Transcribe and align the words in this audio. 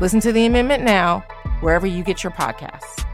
Listen 0.00 0.18
to 0.20 0.32
the 0.32 0.44
amendment 0.44 0.82
now, 0.82 1.20
wherever 1.60 1.86
you 1.86 2.02
get 2.02 2.24
your 2.24 2.32
podcasts. 2.32 3.04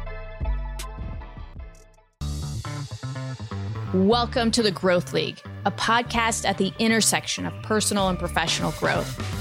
Welcome 3.92 4.50
to 4.52 4.62
the 4.62 4.70
Growth 4.70 5.12
League, 5.12 5.42
a 5.66 5.70
podcast 5.70 6.48
at 6.48 6.56
the 6.56 6.72
intersection 6.78 7.44
of 7.44 7.52
personal 7.62 8.08
and 8.08 8.18
professional 8.18 8.72
growth. 8.78 9.39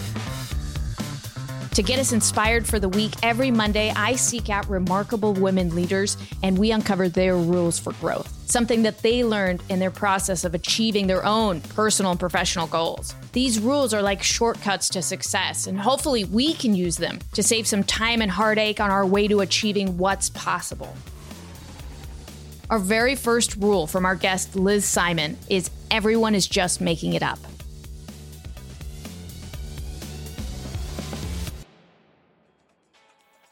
To 1.80 1.84
get 1.84 1.98
us 1.98 2.12
inspired 2.12 2.68
for 2.68 2.78
the 2.78 2.90
week, 2.90 3.14
every 3.24 3.52
Monday 3.52 3.94
I 3.96 4.18
seek 4.18 4.50
out 4.50 4.70
remarkable 4.70 5.32
women 5.32 5.74
leaders 5.74 6.18
and 6.44 6.58
we 6.58 6.72
uncover 6.72 7.08
their 7.08 7.38
rules 7.38 7.80
for 7.80 7.94
growth, 7.94 8.28
something 8.52 8.84
that 8.84 8.98
they 8.98 9.24
learned 9.24 9.64
in 9.70 9.80
their 9.80 9.90
process 9.90 10.44
of 10.44 10.54
achieving 10.54 11.08
their 11.08 11.26
own 11.26 11.62
personal 11.62 12.12
and 12.12 12.20
professional 12.20 12.68
goals. 12.68 13.16
These 13.32 13.62
rules 13.62 13.94
are 13.94 14.02
like 14.02 14.22
shortcuts 14.22 14.90
to 14.90 15.02
success, 15.02 15.68
and 15.68 15.80
hopefully 15.80 16.26
we 16.26 16.54
can 16.54 16.76
use 16.76 16.98
them 16.98 17.18
to 17.32 17.42
save 17.42 17.66
some 17.66 17.86
time 17.86 18.22
and 18.22 18.30
heartache 18.30 18.82
on 18.82 18.92
our 18.92 19.06
way 19.06 19.30
to 19.30 19.40
achieving 19.40 19.98
what's 19.98 20.32
possible. 20.32 20.94
Our 22.70 22.80
very 22.80 23.16
first 23.16 23.56
rule 23.56 23.88
from 23.88 24.06
our 24.06 24.16
guest, 24.16 24.54
Liz 24.54 24.84
Simon, 24.84 25.38
is 25.48 25.72
everyone 25.90 26.36
is 26.36 26.46
just 26.46 26.82
making 26.82 27.14
it 27.14 27.24
up. 27.24 27.40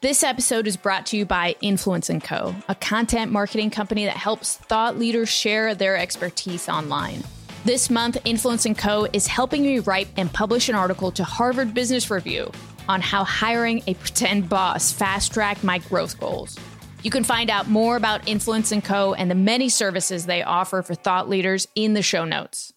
This 0.00 0.22
episode 0.22 0.68
is 0.68 0.76
brought 0.76 1.06
to 1.06 1.16
you 1.16 1.26
by 1.26 1.56
Influence 1.60 2.08
& 2.16 2.22
Co., 2.22 2.54
a 2.68 2.76
content 2.76 3.32
marketing 3.32 3.70
company 3.70 4.04
that 4.04 4.16
helps 4.16 4.56
thought 4.56 4.96
leaders 4.96 5.28
share 5.28 5.74
their 5.74 5.96
expertise 5.96 6.68
online. 6.68 7.24
This 7.64 7.90
month, 7.90 8.16
Influence 8.24 8.64
& 8.72 8.76
Co. 8.76 9.08
is 9.12 9.26
helping 9.26 9.62
me 9.62 9.80
write 9.80 10.06
and 10.16 10.32
publish 10.32 10.68
an 10.68 10.76
article 10.76 11.10
to 11.10 11.24
Harvard 11.24 11.74
Business 11.74 12.12
Review 12.12 12.52
on 12.88 13.00
how 13.00 13.24
hiring 13.24 13.82
a 13.88 13.94
pretend 13.94 14.48
boss 14.48 14.92
fast-tracked 14.92 15.64
my 15.64 15.78
growth 15.78 16.20
goals. 16.20 16.56
You 17.02 17.10
can 17.10 17.24
find 17.24 17.50
out 17.50 17.68
more 17.68 17.96
about 17.96 18.28
Influence 18.28 18.72
& 18.78 18.82
Co. 18.84 19.14
and 19.14 19.28
the 19.28 19.34
many 19.34 19.68
services 19.68 20.26
they 20.26 20.44
offer 20.44 20.80
for 20.82 20.94
thought 20.94 21.28
leaders 21.28 21.66
in 21.74 21.94
the 21.94 22.02
show 22.02 22.24
notes. 22.24 22.72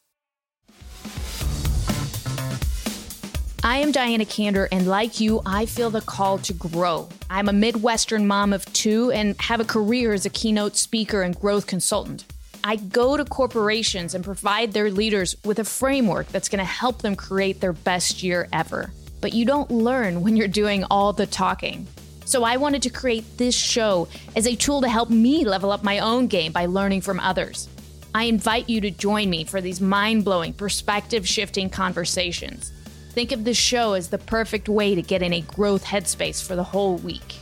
I 3.64 3.78
am 3.78 3.92
Diana 3.92 4.26
Kander, 4.26 4.68
and 4.72 4.88
like 4.88 5.20
you, 5.20 5.40
I 5.46 5.68
feel 5.68 5.92
the 5.92 6.02
call 6.02 6.40
to 6.40 6.54
grow. 6.54 7.08
I'm 7.30 7.48
a 7.48 7.54
Midwestern 7.54 8.26
mom 8.26 8.54
of 8.54 8.66
two 8.74 9.12
and 9.12 9.40
have 9.40 9.60
a 9.60 9.66
career 9.66 10.14
as 10.14 10.26
a 10.26 10.32
keynote 10.32 10.76
speaker 10.76 11.22
and 11.22 11.40
growth 11.40 11.68
consultant. 11.68 12.26
I 12.64 12.78
go 12.78 13.18
to 13.18 13.24
corporations 13.24 14.16
and 14.16 14.26
provide 14.26 14.74
their 14.74 14.90
leaders 14.90 15.36
with 15.46 15.60
a 15.60 15.64
framework 15.64 16.28
that's 16.30 16.50
going 16.50 16.58
to 16.58 16.66
help 16.66 17.04
them 17.04 17.16
create 17.16 17.62
their 17.62 17.72
best 17.72 18.24
year 18.24 18.50
ever. 18.52 18.92
But 19.22 19.34
you 19.34 19.46
don't 19.46 19.70
learn 19.70 20.22
when 20.22 20.36
you're 20.36 20.48
doing 20.48 20.84
all 20.90 21.14
the 21.14 21.28
talking. 21.28 21.86
So 22.26 22.44
I 22.44 22.58
wanted 22.58 22.82
to 22.82 22.90
create 22.90 23.38
this 23.38 23.54
show 23.54 24.08
as 24.36 24.48
a 24.48 24.56
tool 24.56 24.82
to 24.82 24.90
help 24.90 25.12
me 25.12 25.46
level 25.46 25.72
up 25.72 25.84
my 25.84 26.00
own 26.00 26.26
game 26.26 26.52
by 26.52 26.66
learning 26.66 27.02
from 27.02 27.20
others. 27.20 27.70
I 28.16 28.24
invite 28.24 28.70
you 28.70 28.82
to 28.82 28.90
join 28.90 29.30
me 29.30 29.44
for 29.44 29.62
these 29.62 29.80
mind 29.80 30.26
blowing, 30.26 30.54
perspective 30.54 31.28
shifting 31.28 31.70
conversations. 31.70 32.72
Think 33.12 33.34
of 33.34 33.44
this 33.44 33.58
show 33.58 33.92
as 33.92 34.08
the 34.08 34.18
perfect 34.18 34.70
way 34.70 34.96
to 34.96 35.02
get 35.02 35.22
in 35.22 35.34
a 35.34 35.42
growth 35.42 35.84
headspace 35.84 36.42
for 36.42 36.56
the 36.56 36.64
whole 36.64 36.96
week. 36.96 37.36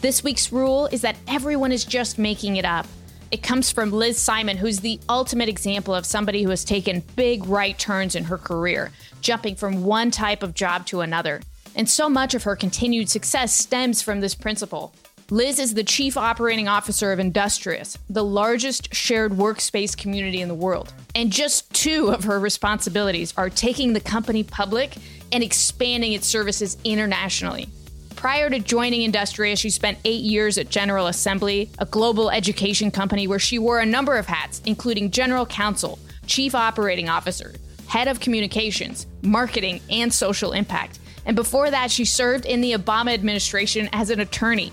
This 0.00 0.22
week's 0.22 0.52
rule 0.52 0.86
is 0.92 1.00
that 1.00 1.16
everyone 1.26 1.72
is 1.72 1.84
just 1.84 2.20
making 2.20 2.54
it 2.54 2.64
up. 2.64 2.86
It 3.32 3.42
comes 3.42 3.72
from 3.72 3.90
Liz 3.90 4.16
Simon, 4.16 4.56
who's 4.56 4.78
the 4.78 5.00
ultimate 5.08 5.48
example 5.48 5.92
of 5.92 6.06
somebody 6.06 6.44
who 6.44 6.50
has 6.50 6.64
taken 6.64 7.02
big 7.16 7.46
right 7.46 7.76
turns 7.76 8.14
in 8.14 8.22
her 8.22 8.38
career, 8.38 8.92
jumping 9.22 9.56
from 9.56 9.82
one 9.82 10.12
type 10.12 10.44
of 10.44 10.54
job 10.54 10.86
to 10.86 11.00
another. 11.00 11.42
And 11.74 11.90
so 11.90 12.08
much 12.08 12.32
of 12.32 12.44
her 12.44 12.54
continued 12.54 13.08
success 13.08 13.52
stems 13.52 14.02
from 14.02 14.20
this 14.20 14.36
principle. 14.36 14.94
Liz 15.30 15.58
is 15.58 15.74
the 15.74 15.84
chief 15.84 16.16
operating 16.16 16.68
officer 16.68 17.12
of 17.12 17.18
Industrious, 17.18 17.98
the 18.08 18.24
largest 18.24 18.94
shared 18.94 19.32
workspace 19.32 19.94
community 19.94 20.40
in 20.40 20.48
the 20.48 20.54
world. 20.54 20.90
And 21.14 21.30
just 21.30 21.70
two 21.74 22.08
of 22.08 22.24
her 22.24 22.40
responsibilities 22.40 23.34
are 23.36 23.50
taking 23.50 23.92
the 23.92 24.00
company 24.00 24.42
public 24.42 24.96
and 25.30 25.44
expanding 25.44 26.14
its 26.14 26.26
services 26.26 26.78
internationally. 26.82 27.68
Prior 28.16 28.48
to 28.48 28.58
joining 28.58 29.02
Industrious, 29.02 29.60
she 29.60 29.68
spent 29.68 29.98
eight 30.06 30.22
years 30.22 30.56
at 30.56 30.70
General 30.70 31.08
Assembly, 31.08 31.68
a 31.78 31.84
global 31.84 32.30
education 32.30 32.90
company 32.90 33.26
where 33.26 33.38
she 33.38 33.58
wore 33.58 33.80
a 33.80 33.86
number 33.86 34.16
of 34.16 34.24
hats, 34.24 34.62
including 34.64 35.10
general 35.10 35.44
counsel, 35.44 35.98
chief 36.26 36.54
operating 36.54 37.10
officer, 37.10 37.52
head 37.86 38.08
of 38.08 38.18
communications, 38.18 39.06
marketing, 39.20 39.82
and 39.90 40.10
social 40.10 40.52
impact. 40.52 41.00
And 41.26 41.36
before 41.36 41.70
that, 41.70 41.90
she 41.90 42.06
served 42.06 42.46
in 42.46 42.62
the 42.62 42.72
Obama 42.72 43.12
administration 43.12 43.90
as 43.92 44.08
an 44.08 44.20
attorney. 44.20 44.72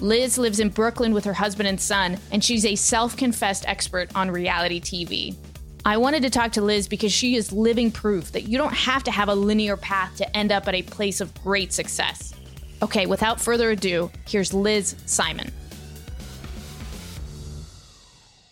Liz 0.00 0.38
lives 0.38 0.60
in 0.60 0.68
Brooklyn 0.68 1.12
with 1.12 1.24
her 1.24 1.32
husband 1.32 1.68
and 1.68 1.80
son, 1.80 2.18
and 2.30 2.42
she's 2.42 2.64
a 2.64 2.76
self 2.76 3.16
confessed 3.16 3.66
expert 3.66 4.14
on 4.14 4.30
reality 4.30 4.80
TV. 4.80 5.34
I 5.84 5.96
wanted 5.96 6.22
to 6.22 6.30
talk 6.30 6.52
to 6.52 6.62
Liz 6.62 6.86
because 6.86 7.12
she 7.12 7.34
is 7.34 7.50
living 7.50 7.90
proof 7.90 8.30
that 8.32 8.42
you 8.42 8.58
don't 8.58 8.74
have 8.74 9.02
to 9.04 9.10
have 9.10 9.28
a 9.28 9.34
linear 9.34 9.76
path 9.76 10.16
to 10.16 10.36
end 10.36 10.52
up 10.52 10.68
at 10.68 10.74
a 10.74 10.82
place 10.82 11.20
of 11.20 11.34
great 11.42 11.72
success. 11.72 12.32
Okay, 12.80 13.06
without 13.06 13.40
further 13.40 13.70
ado, 13.70 14.10
here's 14.28 14.54
Liz 14.54 14.94
Simon. 15.06 15.50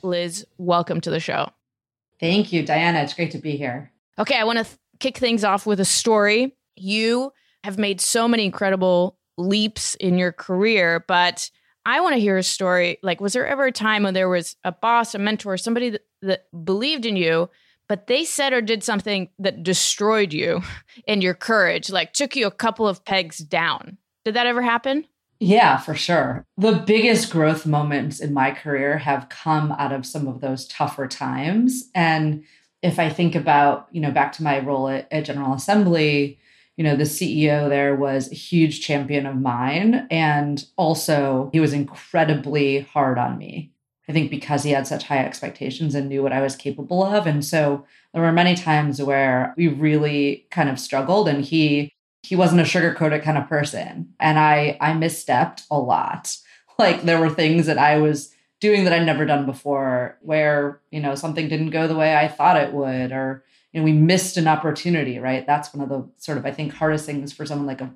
Liz, 0.03 0.45
welcome 0.59 1.01
to 1.01 1.11
the 1.11 1.21
show. 1.21 1.51
Thank 2.19 2.53
you, 2.53 2.65
Diana. 2.65 3.01
It's 3.01 3.15
great 3.15 3.31
to 3.33 3.39
be 3.39 3.57
here. 3.57 3.93
Okay, 4.19 4.39
I 4.39 4.45
want 4.45 4.59
to 4.59 4.65
th- 4.65 4.77
kick 4.99 5.19
things 5.19 5.45
off 5.45 5.67
with 5.67 5.79
a 5.79 5.85
story. 5.85 6.57
You 6.75 7.33
have 7.63 7.79
made 7.79 8.01
so 8.01 8.27
many 8.27 8.45
incredible 8.45 9.16
leaps 9.37 9.95
in 9.97 10.19
your 10.19 10.33
career, 10.33 11.05
but 11.07 11.51
I 11.85 12.01
want 12.01 12.15
to 12.15 12.21
hear 12.21 12.37
a 12.37 12.43
story. 12.43 12.99
Like, 13.03 13.21
was 13.21 13.33
there 13.33 13.47
ever 13.47 13.67
a 13.67 13.73
time 13.73 14.03
when 14.03 14.15
there 14.15 14.29
was 14.29 14.57
a 14.65 14.73
boss, 14.73 15.15
a 15.15 15.19
mentor, 15.19 15.57
somebody 15.57 15.91
that, 15.91 16.07
that 16.23 16.65
believed 16.65 17.07
in 17.07 17.17
you, 17.17 17.49
but 17.89 18.09
they 18.09 18.25
said 18.25 18.53
or 18.53 18.61
did 18.61 18.83
something 18.83 19.29
that 19.39 19.63
destroyed 19.63 20.33
you 20.33 20.63
and 21.09 21.23
your 21.23 21.35
courage, 21.35 21.91
like 21.91 22.13
took 22.13 22.35
you 22.35 22.47
a 22.47 22.51
couple 22.51 22.89
of 22.89 23.05
pegs 23.05 23.39
down? 23.39 23.99
Did 24.25 24.35
that 24.35 24.47
ever 24.47 24.63
happen? 24.63 25.07
Yeah, 25.39 25.77
for 25.77 25.95
sure. 25.95 26.47
The 26.57 26.83
biggest 26.87 27.31
growth 27.31 27.67
moments 27.67 28.21
in 28.21 28.33
my 28.33 28.53
career 28.53 28.99
have 28.99 29.29
come 29.29 29.71
out 29.73 29.93
of 29.93 30.07
some 30.07 30.27
of 30.27 30.41
those 30.41 30.67
tougher 30.67 31.07
times. 31.07 31.91
And 31.95 32.45
if 32.83 32.99
I 32.99 33.11
think 33.11 33.35
about, 33.35 33.89
you 33.93 34.01
know, 34.01 34.11
back 34.11 34.33
to 34.33 34.43
my 34.43 34.61
role 34.61 34.89
at, 34.89 35.07
at 35.13 35.27
General 35.27 35.55
Assembly, 35.55 36.39
you 36.77 36.85
know, 36.85 36.97
the 36.97 37.05
CEO 37.05 37.69
there 37.69 37.95
was 37.95 38.31
a 38.31 38.35
huge 38.35 38.83
champion 38.83 39.27
of 39.27 39.41
mine. 39.41 40.07
And 40.11 40.65
also, 40.77 41.51
he 41.53 41.61
was 41.61 41.73
incredibly 41.73 42.81
hard 42.81 43.19
on 43.19 43.39
me. 43.39 43.73
I 44.09 44.13
think 44.13 44.31
because 44.31 44.63
he 44.63 44.71
had 44.71 44.87
such 44.87 45.05
high 45.05 45.25
expectations 45.25 45.95
and 45.95 46.09
knew 46.09 46.23
what 46.23 46.33
I 46.33 46.41
was 46.41 46.55
capable 46.55 47.03
of. 47.03 47.27
And 47.27 47.45
so 47.45 47.85
there 48.13 48.23
were 48.23 48.33
many 48.33 48.55
times 48.55 49.03
where 49.03 49.53
we 49.57 49.69
really 49.69 50.47
kind 50.51 50.69
of 50.69 50.79
struggled 50.79 51.29
and 51.29 51.45
he 51.45 51.93
he 52.23 52.35
wasn't 52.35 52.61
a 52.61 52.65
sugarcoated 52.65 53.23
kind 53.23 53.39
of 53.39 53.49
person. 53.49 54.13
And 54.21 54.39
I 54.39 54.77
I 54.81 54.93
misstepped 54.93 55.65
a 55.71 55.79
lot. 55.79 56.37
Like 56.79 57.05
there 57.05 57.19
were 57.19 57.31
things 57.31 57.65
that 57.65 57.79
I 57.79 57.97
was 57.97 58.35
doing 58.61 58.85
that 58.85 58.93
I'd 58.93 59.07
never 59.07 59.25
done 59.25 59.47
before 59.47 60.19
where, 60.21 60.83
you 60.91 61.01
know, 61.01 61.15
something 61.15 61.49
didn't 61.49 61.71
go 61.71 61.89
the 61.89 61.97
way 61.97 62.15
I 62.15 62.29
thought 62.29 62.59
it 62.59 62.75
would 62.75 63.13
or 63.13 63.45
you 63.77 63.83
know, 63.83 63.85
we 63.85 63.93
missed 63.93 64.39
an 64.39 64.49
opportunity, 64.49 65.19
right? 65.19 65.47
That's 65.47 65.75
one 65.75 65.83
of 65.83 65.91
the 65.91 66.09
sort 66.17 66.39
of, 66.39 66.47
I 66.47 66.51
think, 66.51 66.73
hardest 66.73 67.05
things 67.05 67.35
for 67.35 67.45
someone 67.45 67.67
like 67.67 67.83
a, 67.83 67.93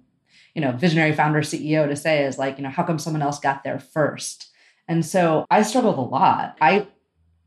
you 0.54 0.60
know, 0.60 0.72
visionary 0.72 1.14
founder 1.14 1.40
CEO 1.40 1.88
to 1.88 1.96
say 1.96 2.22
is 2.26 2.36
like, 2.36 2.58
you 2.58 2.62
know, 2.62 2.68
how 2.68 2.82
come 2.82 2.98
someone 2.98 3.22
else 3.22 3.40
got 3.40 3.64
there 3.64 3.78
first? 3.78 4.50
And 4.88 5.06
so 5.06 5.46
I 5.50 5.62
struggled 5.62 5.96
a 5.96 6.02
lot. 6.02 6.58
I 6.60 6.86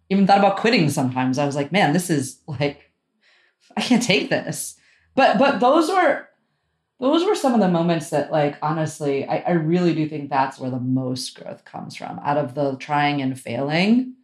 even 0.09 0.25
thought 0.25 0.39
about 0.39 0.57
quitting 0.57 0.89
sometimes. 0.89 1.37
I 1.37 1.45
was 1.45 1.55
like, 1.55 1.71
man, 1.71 1.93
this 1.93 2.09
is 2.09 2.39
like, 2.47 2.89
I 3.77 3.81
can't 3.81 4.01
take 4.01 4.31
this. 4.31 4.77
But 5.13 5.37
but 5.37 5.59
those 5.59 5.89
were 5.89 6.27
those 6.99 7.23
were 7.25 7.35
some 7.35 7.53
of 7.53 7.59
the 7.59 7.67
moments 7.67 8.09
that 8.09 8.31
like 8.31 8.57
honestly, 8.63 9.27
I, 9.27 9.43
I 9.45 9.51
really 9.51 9.93
do 9.93 10.09
think 10.09 10.31
that's 10.31 10.57
where 10.57 10.71
the 10.71 10.79
most 10.79 11.39
growth 11.39 11.65
comes 11.65 11.95
from 11.95 12.17
out 12.25 12.37
of 12.37 12.55
the 12.55 12.77
trying 12.77 13.21
and 13.21 13.39
failing 13.39 14.15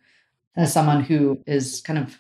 as 0.56 0.74
someone 0.74 1.04
who 1.04 1.44
is 1.46 1.82
kind 1.82 2.00
of 2.00 2.20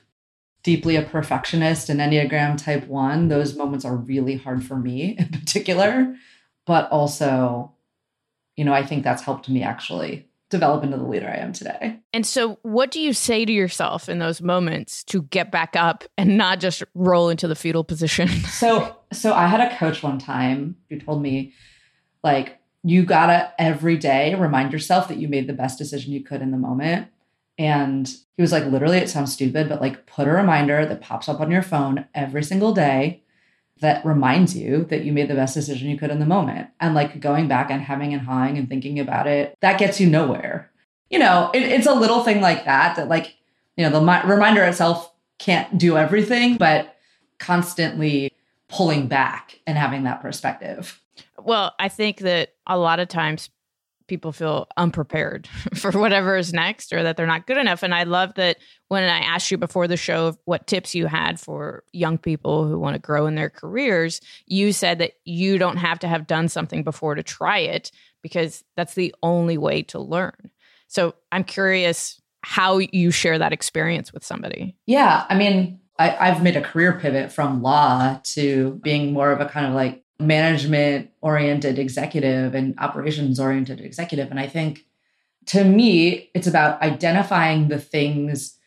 deeply 0.64 0.96
a 0.96 1.02
perfectionist 1.02 1.90
and 1.90 2.00
Enneagram 2.00 2.62
type 2.62 2.88
one, 2.88 3.28
those 3.28 3.56
moments 3.56 3.86
are 3.86 3.96
really 3.96 4.36
hard 4.36 4.64
for 4.64 4.76
me 4.76 5.16
in 5.20 5.28
particular. 5.30 6.16
But 6.66 6.90
also, 6.92 7.74
you 8.56 8.66
know, 8.66 8.74
I 8.74 8.86
think 8.86 9.04
that's 9.04 9.24
helped 9.24 9.50
me 9.50 9.64
actually 9.64 10.30
develop 10.50 10.84
into 10.84 10.98
the 10.98 11.04
leader 11.04 11.28
I 11.28 11.38
am 11.38 11.54
today. 11.54 12.00
And 12.12 12.26
so, 12.26 12.60
what 12.64 12.92
do 12.92 13.00
you 13.00 13.14
say 13.14 13.46
to 13.46 13.52
yourself 13.52 14.10
in 14.10 14.20
those 14.20 14.42
moments 14.42 15.04
to 15.06 15.24
get 15.24 15.52
back 15.52 15.76
up 15.76 16.04
and 16.18 16.38
not 16.38 16.60
just 16.60 16.84
roll 16.94 17.30
into 17.30 17.48
the 17.48 17.56
fetal 17.56 17.84
position? 17.84 18.28
so, 18.50 18.96
so 19.14 19.34
I 19.34 19.48
had 19.48 19.62
a 19.62 19.76
coach 19.78 20.04
one 20.04 20.20
time 20.20 20.76
who 20.90 21.00
told 21.00 21.22
me, 21.22 21.54
like, 22.24 22.60
you 22.84 23.04
gotta 23.04 23.54
every 23.60 23.98
day 23.98 24.36
remind 24.36 24.72
yourself 24.72 25.08
that 25.10 25.18
you 25.18 25.28
made 25.28 25.48
the 25.48 25.54
best 25.54 25.78
decision 25.78 26.14
you 26.14 26.24
could 26.24 26.42
in 26.42 26.52
the 26.52 26.58
moment. 26.58 27.10
And 27.60 28.08
he 28.38 28.42
was 28.42 28.54
like, 28.54 28.66
literally, 28.66 28.98
it 28.98 29.10
sounds 29.10 29.34
stupid, 29.34 29.68
but 29.68 29.82
like, 29.82 30.08
put 30.08 30.28
a 30.28 30.32
reminder 30.32 30.86
that 30.86 31.02
pops 31.02 31.28
up 31.28 31.42
on 31.42 31.52
your 31.52 31.62
phone 31.62 32.06
every 32.16 32.42
single 32.42 32.74
day 32.74 33.22
that 33.82 34.06
reminds 34.06 34.58
you 34.58 34.86
that 34.86 35.04
you 35.04 35.12
made 35.12 35.30
the 35.30 35.36
best 35.36 35.54
decision 35.54 35.90
you 35.90 35.98
could 35.98 36.10
in 36.10 36.20
the 36.20 36.26
moment. 36.26 36.70
And 36.80 36.96
like 36.96 37.20
going 37.20 37.50
back 37.50 37.70
and 37.70 37.82
having 37.82 38.14
and 38.14 38.22
hawing 38.22 38.58
and 38.58 38.70
thinking 38.70 38.98
about 38.98 39.28
it, 39.28 39.58
that 39.60 39.78
gets 39.78 40.00
you 40.00 40.10
nowhere. 40.10 40.72
You 41.10 41.20
know, 41.20 41.52
it, 41.54 41.64
it's 41.64 41.86
a 41.86 41.94
little 41.94 42.24
thing 42.24 42.40
like 42.40 42.64
that 42.64 42.96
that, 42.96 43.10
like, 43.10 43.36
you 43.76 43.84
know, 43.84 43.92
the 43.92 44.02
mi- 44.02 44.32
reminder 44.32 44.64
itself 44.64 45.12
can't 45.38 45.78
do 45.78 45.98
everything, 45.98 46.58
but 46.58 46.96
constantly 47.40 48.32
pulling 48.70 49.08
back 49.08 49.60
and 49.68 49.78
having 49.78 50.04
that 50.04 50.22
perspective. 50.22 51.02
Well, 51.38 51.74
I 51.80 51.90
think 51.90 52.20
that 52.20 52.54
a 52.68 52.78
lot 52.78 53.00
of 53.00 53.10
times 53.10 53.50
people 54.10 54.34
feel 54.34 54.68
unprepared 54.76 55.48
for 55.76 55.92
whatever 55.92 56.36
is 56.36 56.52
next 56.52 56.92
or 56.92 57.04
that 57.04 57.16
they're 57.16 57.26
not 57.26 57.48
good 57.48 57.58
enough. 57.58 57.84
And 57.84 57.96
I 57.96 58.04
love 58.04 58.34
that 58.36 58.58
when 58.90 59.04
I 59.04 59.20
asked 59.20 59.50
you 59.52 59.58
before 59.58 59.88
the 59.88 59.96
show 59.96 60.38
what 60.46 60.68
tips 60.68 60.94
you 60.94 61.06
had 61.06 61.40
for 61.40 61.84
young 61.94 62.18
people 62.18 62.68
who 62.68 62.78
want 62.78 62.96
to 62.96 63.00
grow 63.00 63.28
in 63.28 63.36
their 63.36 63.50
careers, 63.50 64.20
you 64.46 64.74
said 64.74 64.98
that 64.98 65.14
you 65.24 65.58
don't 65.58 65.78
have 65.78 66.00
to 66.00 66.08
have 66.08 66.28
done 66.28 66.50
something 66.50 66.84
before 66.84 67.16
to 67.16 67.24
try 67.24 67.60
it 67.60 67.92
because 68.22 68.66
that's 68.76 68.96
the 68.96 69.16
only 69.24 69.58
way 69.58 69.84
to 69.84 70.00
learn. 70.00 70.52
So 70.88 71.16
I'm 71.32 71.44
curious 71.44 72.20
how 72.42 72.80
you 72.80 73.12
share 73.12 73.38
that 73.38 73.54
experience 73.54 74.12
with 74.12 74.26
somebody. 74.26 74.76
Yeah. 74.86 75.26
I 75.30 75.36
mean, 75.36 75.80
I, 76.00 76.16
I've 76.30 76.42
made 76.42 76.56
a 76.56 76.62
career 76.62 76.98
pivot 77.00 77.32
from 77.32 77.62
law 77.62 78.20
to 78.24 78.80
being 78.82 79.14
more 79.14 79.32
of 79.32 79.42
a 79.42 79.46
kind 79.46 79.68
of 79.68 79.74
like 79.74 80.04
management 80.20 81.10
oriented 81.22 81.80
executive 81.80 82.54
and 82.54 82.76
operations 82.80 83.40
oriented 83.40 83.80
executive. 83.80 84.30
And 84.30 84.40
I 84.40 84.48
think 84.48 84.86
to 85.48 85.64
me, 85.64 86.30
it's 86.34 86.48
about 86.48 86.82
identifying 86.82 87.70
the 87.70 87.80
things 87.80 88.58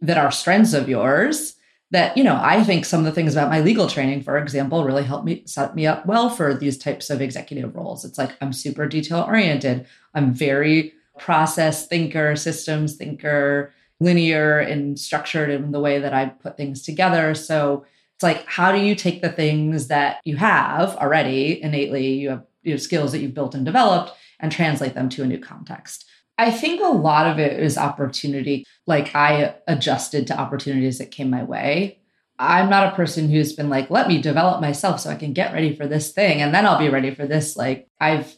that 0.00 0.18
are 0.18 0.30
strengths 0.30 0.74
of 0.74 0.88
yours 0.88 1.54
that, 1.92 2.16
you 2.16 2.24
know, 2.24 2.38
I 2.42 2.64
think 2.64 2.84
some 2.84 3.00
of 3.00 3.06
the 3.06 3.12
things 3.12 3.32
about 3.32 3.48
my 3.48 3.60
legal 3.60 3.88
training, 3.88 4.22
for 4.22 4.36
example, 4.36 4.84
really 4.84 5.04
helped 5.04 5.24
me 5.24 5.44
set 5.46 5.76
me 5.76 5.86
up 5.86 6.04
well 6.04 6.28
for 6.28 6.52
these 6.52 6.76
types 6.76 7.10
of 7.10 7.22
executive 7.22 7.74
roles. 7.76 8.04
It's 8.04 8.18
like 8.18 8.36
I'm 8.40 8.52
super 8.52 8.86
detail 8.88 9.24
oriented. 9.26 9.86
I'm 10.14 10.34
very 10.34 10.92
process 11.16 11.86
thinker, 11.86 12.34
systems 12.34 12.96
thinker, 12.96 13.72
linear 14.00 14.58
and 14.58 14.98
structured 14.98 15.48
in 15.48 15.70
the 15.70 15.80
way 15.80 15.98
that 15.98 16.12
I 16.12 16.26
put 16.26 16.56
things 16.56 16.82
together. 16.82 17.34
So 17.34 17.86
it's 18.16 18.22
like, 18.22 18.46
how 18.46 18.72
do 18.72 18.78
you 18.78 18.94
take 18.94 19.20
the 19.20 19.30
things 19.30 19.88
that 19.88 20.20
you 20.24 20.36
have 20.36 20.96
already 20.96 21.62
innately, 21.62 22.14
you 22.14 22.30
have, 22.30 22.44
you 22.62 22.78
skills 22.78 23.12
that 23.12 23.18
you've 23.18 23.34
built 23.34 23.54
and 23.54 23.66
developed, 23.66 24.12
and 24.40 24.50
translate 24.50 24.94
them 24.94 25.10
to 25.10 25.22
a 25.22 25.26
new 25.26 25.38
context? 25.38 26.06
I 26.38 26.50
think 26.50 26.80
a 26.80 26.88
lot 26.88 27.26
of 27.26 27.38
it 27.38 27.60
is 27.60 27.76
opportunity. 27.76 28.64
Like 28.86 29.14
I 29.14 29.56
adjusted 29.66 30.26
to 30.28 30.38
opportunities 30.38 30.96
that 30.96 31.10
came 31.10 31.28
my 31.28 31.44
way. 31.44 32.00
I'm 32.38 32.70
not 32.70 32.90
a 32.90 32.96
person 32.96 33.28
who's 33.28 33.52
been 33.52 33.68
like, 33.68 33.90
let 33.90 34.08
me 34.08 34.20
develop 34.20 34.62
myself 34.62 35.00
so 35.00 35.10
I 35.10 35.16
can 35.16 35.34
get 35.34 35.52
ready 35.52 35.76
for 35.76 35.86
this 35.86 36.12
thing 36.12 36.40
and 36.40 36.54
then 36.54 36.64
I'll 36.64 36.78
be 36.78 36.88
ready 36.88 37.14
for 37.14 37.26
this. 37.26 37.54
Like 37.54 37.88
I've 38.00 38.34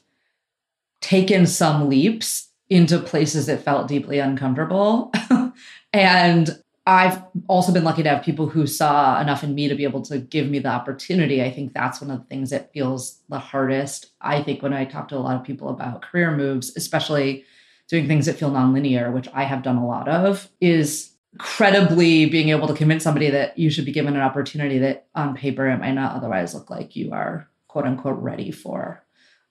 taken 1.01 1.47
some 1.47 1.89
leaps 1.89 2.49
into 2.69 2.99
places 2.99 3.47
that 3.47 3.63
felt 3.63 3.87
deeply 3.87 4.19
uncomfortable. 4.19 5.13
and 5.93 6.51
I've 6.89 7.23
also 7.49 7.71
been 7.71 7.85
lucky 7.85 8.03
to 8.03 8.09
have 8.09 8.25
people 8.25 8.49
who 8.49 8.67
saw 8.67 9.21
enough 9.21 9.45
in 9.45 9.55
me 9.55 9.69
to 9.69 9.75
be 9.75 9.85
able 9.85 10.01
to 10.03 10.19
give 10.19 10.49
me 10.49 10.59
the 10.59 10.71
opportunity. 10.71 11.43
I 11.43 11.51
think 11.51 11.75
that's 11.75 12.01
one 12.01 12.11
of 12.11 12.21
the 12.21 12.25
things 12.25 12.49
that 12.49 12.73
feels 12.73 13.21
the 13.29 13.39
hardest. 13.39 14.13
I 14.23 14.43
think 14.43 14.63
when 14.63 14.73
I 14.73 14.87
talk 14.87 15.09
to 15.09 15.17
a 15.17 15.19
lot 15.19 15.37
of 15.37 15.45
people 15.45 15.69
about 15.69 16.01
career 16.01 16.35
moves, 16.35 16.75
especially 16.79 17.45
doing 17.89 18.09
things 18.09 18.25
that 18.25 18.37
feel 18.37 18.51
nonlinear, 18.51 19.13
which 19.13 19.29
I 19.35 19.45
have 19.45 19.63
done 19.63 19.77
a 19.77 19.87
lot 19.87 20.09
of, 20.09 20.49
is 20.63 21.11
credibly 21.37 22.25
being 22.25 22.49
able 22.49 22.67
to 22.69 22.75
convince 22.75 23.05
somebody 23.05 23.29
that 23.29 23.59
you 23.59 23.69
should 23.69 23.85
be 23.85 23.93
given 23.93 24.17
an 24.17 24.23
opportunity 24.23 24.79
that 24.79 25.09
on 25.15 25.37
paper 25.37 25.69
it 25.69 25.77
might 25.77 25.93
not 25.93 26.17
otherwise 26.17 26.55
look 26.55 26.71
like 26.71 26.97
you 26.97 27.13
are 27.13 27.47
quote 27.67 27.85
unquote 27.85 28.19
ready 28.19 28.51
for. 28.51 29.05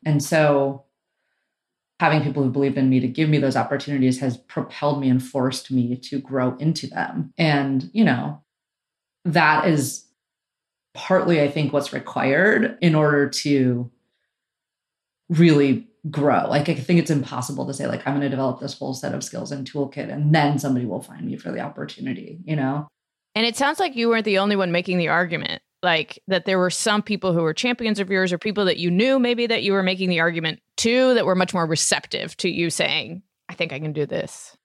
And 0.04 0.24
so 0.24 0.86
having 2.00 2.22
people 2.22 2.44
who 2.44 2.50
believed 2.50 2.78
in 2.78 2.90
me 2.90 3.00
to 3.00 3.08
give 3.08 3.30
me 3.30 3.40
those 3.40 3.56
opportunities 3.56 4.20
has 4.20 4.38
propelled 4.38 5.02
me 5.02 5.10
and 5.10 5.24
forced 5.24 5.72
me 5.72 5.96
to 5.96 6.20
grow 6.20 6.56
into 6.58 6.88
them. 6.88 7.34
And, 7.38 7.90
you 7.94 8.04
know, 8.04 8.42
that 9.26 9.68
is 9.68 10.06
partly, 10.94 11.42
I 11.42 11.48
think, 11.50 11.74
what's 11.74 11.94
required 11.94 12.78
in 12.82 12.96
order 12.96 13.30
to 13.30 13.92
really 15.30 15.88
grow. 16.10 16.48
Like, 16.48 16.70
I 16.70 16.76
think 16.76 17.00
it's 17.00 17.12
impossible 17.12 17.66
to 17.66 17.74
say, 17.74 17.88
like, 17.88 18.06
I'm 18.08 18.14
going 18.14 18.22
to 18.22 18.30
develop 18.30 18.60
this 18.60 18.78
whole 18.78 18.94
set 18.94 19.14
of 19.14 19.24
skills 19.24 19.52
and 19.52 19.70
toolkit, 19.70 20.12
and 20.12 20.34
then 20.34 20.60
somebody 20.60 20.86
will 20.86 21.02
find 21.02 21.26
me 21.26 21.36
for 21.36 21.52
the 21.52 21.60
opportunity, 21.60 22.40
you 22.46 22.56
know? 22.56 22.88
And 23.36 23.46
it 23.46 23.56
sounds 23.56 23.80
like 23.80 23.96
you 23.96 24.10
weren't 24.10 24.26
the 24.26 24.38
only 24.38 24.56
one 24.56 24.72
making 24.72 24.98
the 24.98 25.10
argument 25.10 25.62
like 25.84 26.22
that 26.28 26.46
there 26.46 26.58
were 26.58 26.70
some 26.70 27.02
people 27.02 27.34
who 27.34 27.42
were 27.42 27.54
champions 27.54 28.00
of 28.00 28.10
yours 28.10 28.34
or 28.34 28.38
people 28.38 28.66
that 28.66 28.78
you 28.78 28.90
knew 28.90 29.20
maybe 29.20 29.48
that 29.48 29.64
you 29.64 29.74
were 29.74 29.84
making 29.84 30.10
the 30.10 30.20
argument 30.20 30.60
to 30.78 31.14
that 31.14 31.26
were 31.26 31.36
much 31.36 31.54
more 31.54 31.66
receptive 31.66 32.36
to 32.38 32.50
you 32.50 32.70
saying 32.70 33.22
i 33.50 33.54
think 33.54 33.72
i 33.72 33.80
can 33.80 33.94
do 33.94 34.06
this. 34.06 34.58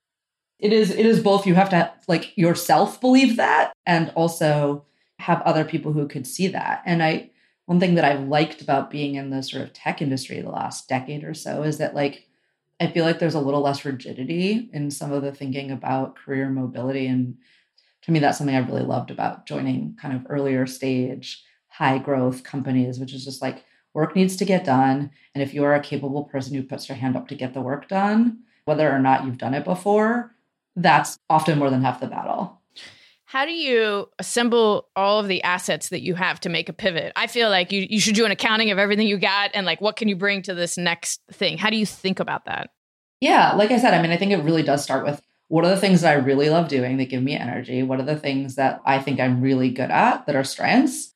It 0.59 0.73
is 0.73 0.91
it 0.91 1.05
is 1.05 1.21
both. 1.21 1.45
You 1.45 1.55
have 1.55 1.71
to 1.71 1.93
like 2.07 2.37
yourself 2.39 3.01
believe 3.01 3.37
that 3.37 3.73
and 3.85 4.13
also 4.15 4.85
have 5.19 5.43
other 5.43 5.65
people 5.65 5.93
who 5.93 6.07
could 6.07 6.27
see 6.27 6.47
that. 6.49 6.83
And 6.87 7.03
i 7.03 7.31
one 7.67 7.81
thing 7.81 7.95
that 7.95 8.05
i've 8.05 8.29
liked 8.29 8.61
about 8.61 8.91
being 8.91 9.15
in 9.15 9.31
the 9.31 9.43
sort 9.43 9.63
of 9.63 9.73
tech 9.73 10.03
industry 10.03 10.41
the 10.41 10.51
last 10.51 10.89
decade 10.89 11.25
or 11.25 11.35
so 11.35 11.63
is 11.63 11.79
that 11.79 11.95
like 11.95 12.27
i 12.81 12.87
feel 12.87 13.05
like 13.05 13.19
there's 13.19 13.35
a 13.35 13.41
little 13.41 13.63
less 13.63 13.85
rigidity 13.85 14.69
in 14.73 14.91
some 14.91 15.13
of 15.13 15.23
the 15.23 15.33
thinking 15.33 15.71
about 15.71 16.17
career 16.17 16.49
mobility 16.49 17.07
and 17.07 17.37
to 18.03 18.13
me, 18.13 18.19
that's 18.19 18.39
something 18.39 18.57
I 18.57 18.61
really 18.61 18.83
loved 18.83 19.11
about 19.11 19.47
joining 19.47 19.97
kind 20.01 20.15
of 20.15 20.27
earlier 20.29 20.67
stage, 20.67 21.43
high 21.69 21.99
growth 21.99 22.43
companies, 22.43 22.99
which 22.99 23.15
is 23.15 23.25
just 23.25 23.41
like 23.41 23.65
work 23.95 24.17
needs 24.17 24.37
to 24.37 24.45
get 24.45 24.65
done. 24.65 25.11
And 25.35 25.43
if 25.43 25.55
you 25.55 25.65
are 25.65 25.75
a 25.75 25.81
capable 25.81 26.25
person 26.25 26.55
who 26.55 26.63
puts 26.63 26.87
their 26.87 26.97
hand 26.97 27.17
up 27.17 27.29
to 27.29 27.35
get 27.35 27.55
the 27.55 27.61
work 27.61 27.89
done, 27.89 28.41
whether 28.65 28.91
or 28.91 28.99
not 28.99 29.25
you've 29.25 29.39
done 29.39 29.55
it 29.55 29.65
before, 29.65 30.35
that's 30.77 31.19
often 31.31 31.59
more 31.59 31.71
than 31.71 31.83
half 31.83 32.01
the 32.01 32.07
battle. 32.07 32.61
How 33.25 33.47
do 33.47 33.53
you 33.53 34.11
assemble 34.19 34.89
all 34.95 35.19
of 35.19 35.27
the 35.27 35.43
assets 35.43 35.89
that 35.89 36.03
you 36.03 36.15
have 36.15 36.39
to 36.41 36.51
make 36.51 36.69
a 36.69 36.75
pivot? 36.75 37.13
I 37.17 37.27
feel 37.29 37.49
like 37.49 37.73
you, 37.73 37.87
you 37.89 37.99
should 37.99 38.15
do 38.15 38.27
an 38.27 38.31
accounting 38.31 38.71
of 38.71 38.79
everything 38.79 39.07
you 39.07 39.17
got 39.17 39.53
and 39.55 39.65
like 39.65 39.81
what 39.81 39.97
can 39.97 40.09
you 40.09 40.17
bring 40.17 40.43
to 40.43 40.55
this 40.55 40.77
next 40.77 41.23
thing? 41.31 41.57
How 41.57 41.71
do 41.71 41.77
you 41.77 41.87
think 41.87 42.21
about 42.21 42.45
that? 42.45 42.71
Yeah, 43.23 43.55
like 43.55 43.71
I 43.71 43.79
said, 43.79 43.95
I 43.95 44.03
mean, 44.03 44.11
I 44.11 44.17
think 44.17 44.33
it 44.33 44.43
really 44.43 44.63
does 44.63 44.83
start 44.83 45.07
with 45.07 45.23
what 45.53 45.67
are 45.67 45.69
the 45.69 45.77
things 45.77 46.01
that 46.01 46.17
I 46.17 46.19
really 46.19 46.49
love 46.49 46.69
doing 46.69 46.97
that 46.97 47.11
give 47.11 47.23
me 47.23 47.37
energy? 47.37 47.83
What 47.83 48.01
are 48.01 48.05
the 48.05 48.17
things 48.17 48.55
that 48.55 48.81
I 48.87 48.99
think 48.99 49.21
I'm 49.21 49.43
really 49.43 49.69
good 49.69 49.91
at 49.91 50.25
that 50.25 50.35
are 50.35 50.45
strengths? 50.45 51.13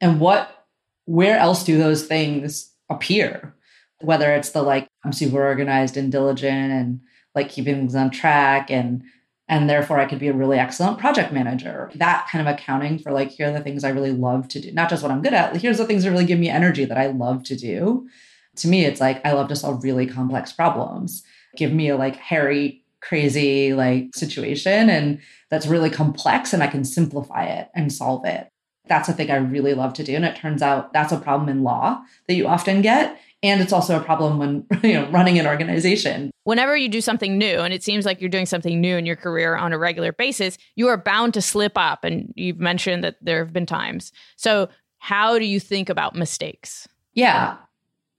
And 0.00 0.20
what, 0.20 0.64
where 1.06 1.36
else 1.36 1.64
do 1.64 1.76
those 1.76 2.06
things 2.06 2.72
appear? 2.88 3.56
Whether 4.00 4.32
it's 4.32 4.50
the 4.50 4.62
like, 4.62 4.86
I'm 5.04 5.12
super 5.12 5.44
organized 5.44 5.96
and 5.96 6.12
diligent 6.12 6.70
and 6.70 7.00
like 7.34 7.48
keeping 7.48 7.74
things 7.74 7.96
on 7.96 8.12
track 8.12 8.70
and 8.70 9.02
and 9.48 9.68
therefore 9.68 9.98
I 9.98 10.06
could 10.06 10.20
be 10.20 10.28
a 10.28 10.32
really 10.32 10.58
excellent 10.58 11.00
project 11.00 11.32
manager. 11.32 11.90
That 11.96 12.28
kind 12.30 12.46
of 12.46 12.54
accounting 12.54 13.00
for 13.00 13.10
like, 13.10 13.30
here 13.30 13.48
are 13.48 13.52
the 13.52 13.60
things 13.60 13.82
I 13.82 13.90
really 13.90 14.12
love 14.12 14.46
to 14.50 14.60
do, 14.60 14.70
not 14.70 14.88
just 14.88 15.02
what 15.02 15.10
I'm 15.10 15.22
good 15.22 15.34
at. 15.34 15.56
Here's 15.56 15.78
the 15.78 15.84
things 15.84 16.04
that 16.04 16.12
really 16.12 16.26
give 16.26 16.38
me 16.38 16.48
energy 16.48 16.84
that 16.84 16.98
I 16.98 17.08
love 17.08 17.42
to 17.44 17.56
do. 17.56 18.08
To 18.54 18.68
me, 18.68 18.84
it's 18.84 19.00
like 19.00 19.20
I 19.26 19.32
love 19.32 19.48
to 19.48 19.56
solve 19.56 19.82
really 19.82 20.06
complex 20.06 20.52
problems. 20.52 21.24
Give 21.56 21.72
me 21.72 21.88
a 21.88 21.96
like 21.96 22.14
hairy 22.14 22.84
crazy 23.00 23.74
like 23.74 24.14
situation 24.14 24.90
and 24.90 25.20
that's 25.50 25.66
really 25.66 25.90
complex 25.90 26.52
and 26.52 26.62
I 26.62 26.66
can 26.66 26.84
simplify 26.84 27.44
it 27.44 27.68
and 27.74 27.92
solve 27.92 28.24
it. 28.24 28.48
That's 28.86 29.08
a 29.08 29.12
thing 29.12 29.30
I 29.30 29.36
really 29.36 29.74
love 29.74 29.92
to 29.94 30.04
do. 30.04 30.14
And 30.14 30.24
it 30.24 30.36
turns 30.36 30.62
out 30.62 30.92
that's 30.92 31.12
a 31.12 31.18
problem 31.18 31.48
in 31.48 31.62
law 31.62 32.02
that 32.26 32.34
you 32.34 32.46
often 32.46 32.80
get. 32.80 33.18
And 33.42 33.60
it's 33.60 33.72
also 33.72 33.98
a 33.98 34.02
problem 34.02 34.38
when 34.38 34.66
you 34.82 34.94
know 34.94 35.08
running 35.10 35.38
an 35.38 35.46
organization. 35.46 36.30
Whenever 36.44 36.76
you 36.76 36.88
do 36.88 37.00
something 37.00 37.38
new, 37.38 37.60
and 37.60 37.72
it 37.72 37.82
seems 37.82 38.04
like 38.04 38.20
you're 38.20 38.30
doing 38.30 38.46
something 38.46 38.80
new 38.80 38.96
in 38.96 39.06
your 39.06 39.16
career 39.16 39.54
on 39.54 39.72
a 39.72 39.78
regular 39.78 40.12
basis, 40.12 40.58
you 40.74 40.88
are 40.88 40.96
bound 40.96 41.34
to 41.34 41.42
slip 41.42 41.72
up. 41.76 42.04
And 42.04 42.32
you've 42.36 42.58
mentioned 42.58 43.04
that 43.04 43.16
there 43.20 43.44
have 43.44 43.52
been 43.52 43.66
times. 43.66 44.12
So 44.36 44.68
how 44.98 45.38
do 45.38 45.44
you 45.44 45.60
think 45.60 45.88
about 45.88 46.16
mistakes? 46.16 46.88
Yeah. 47.14 47.56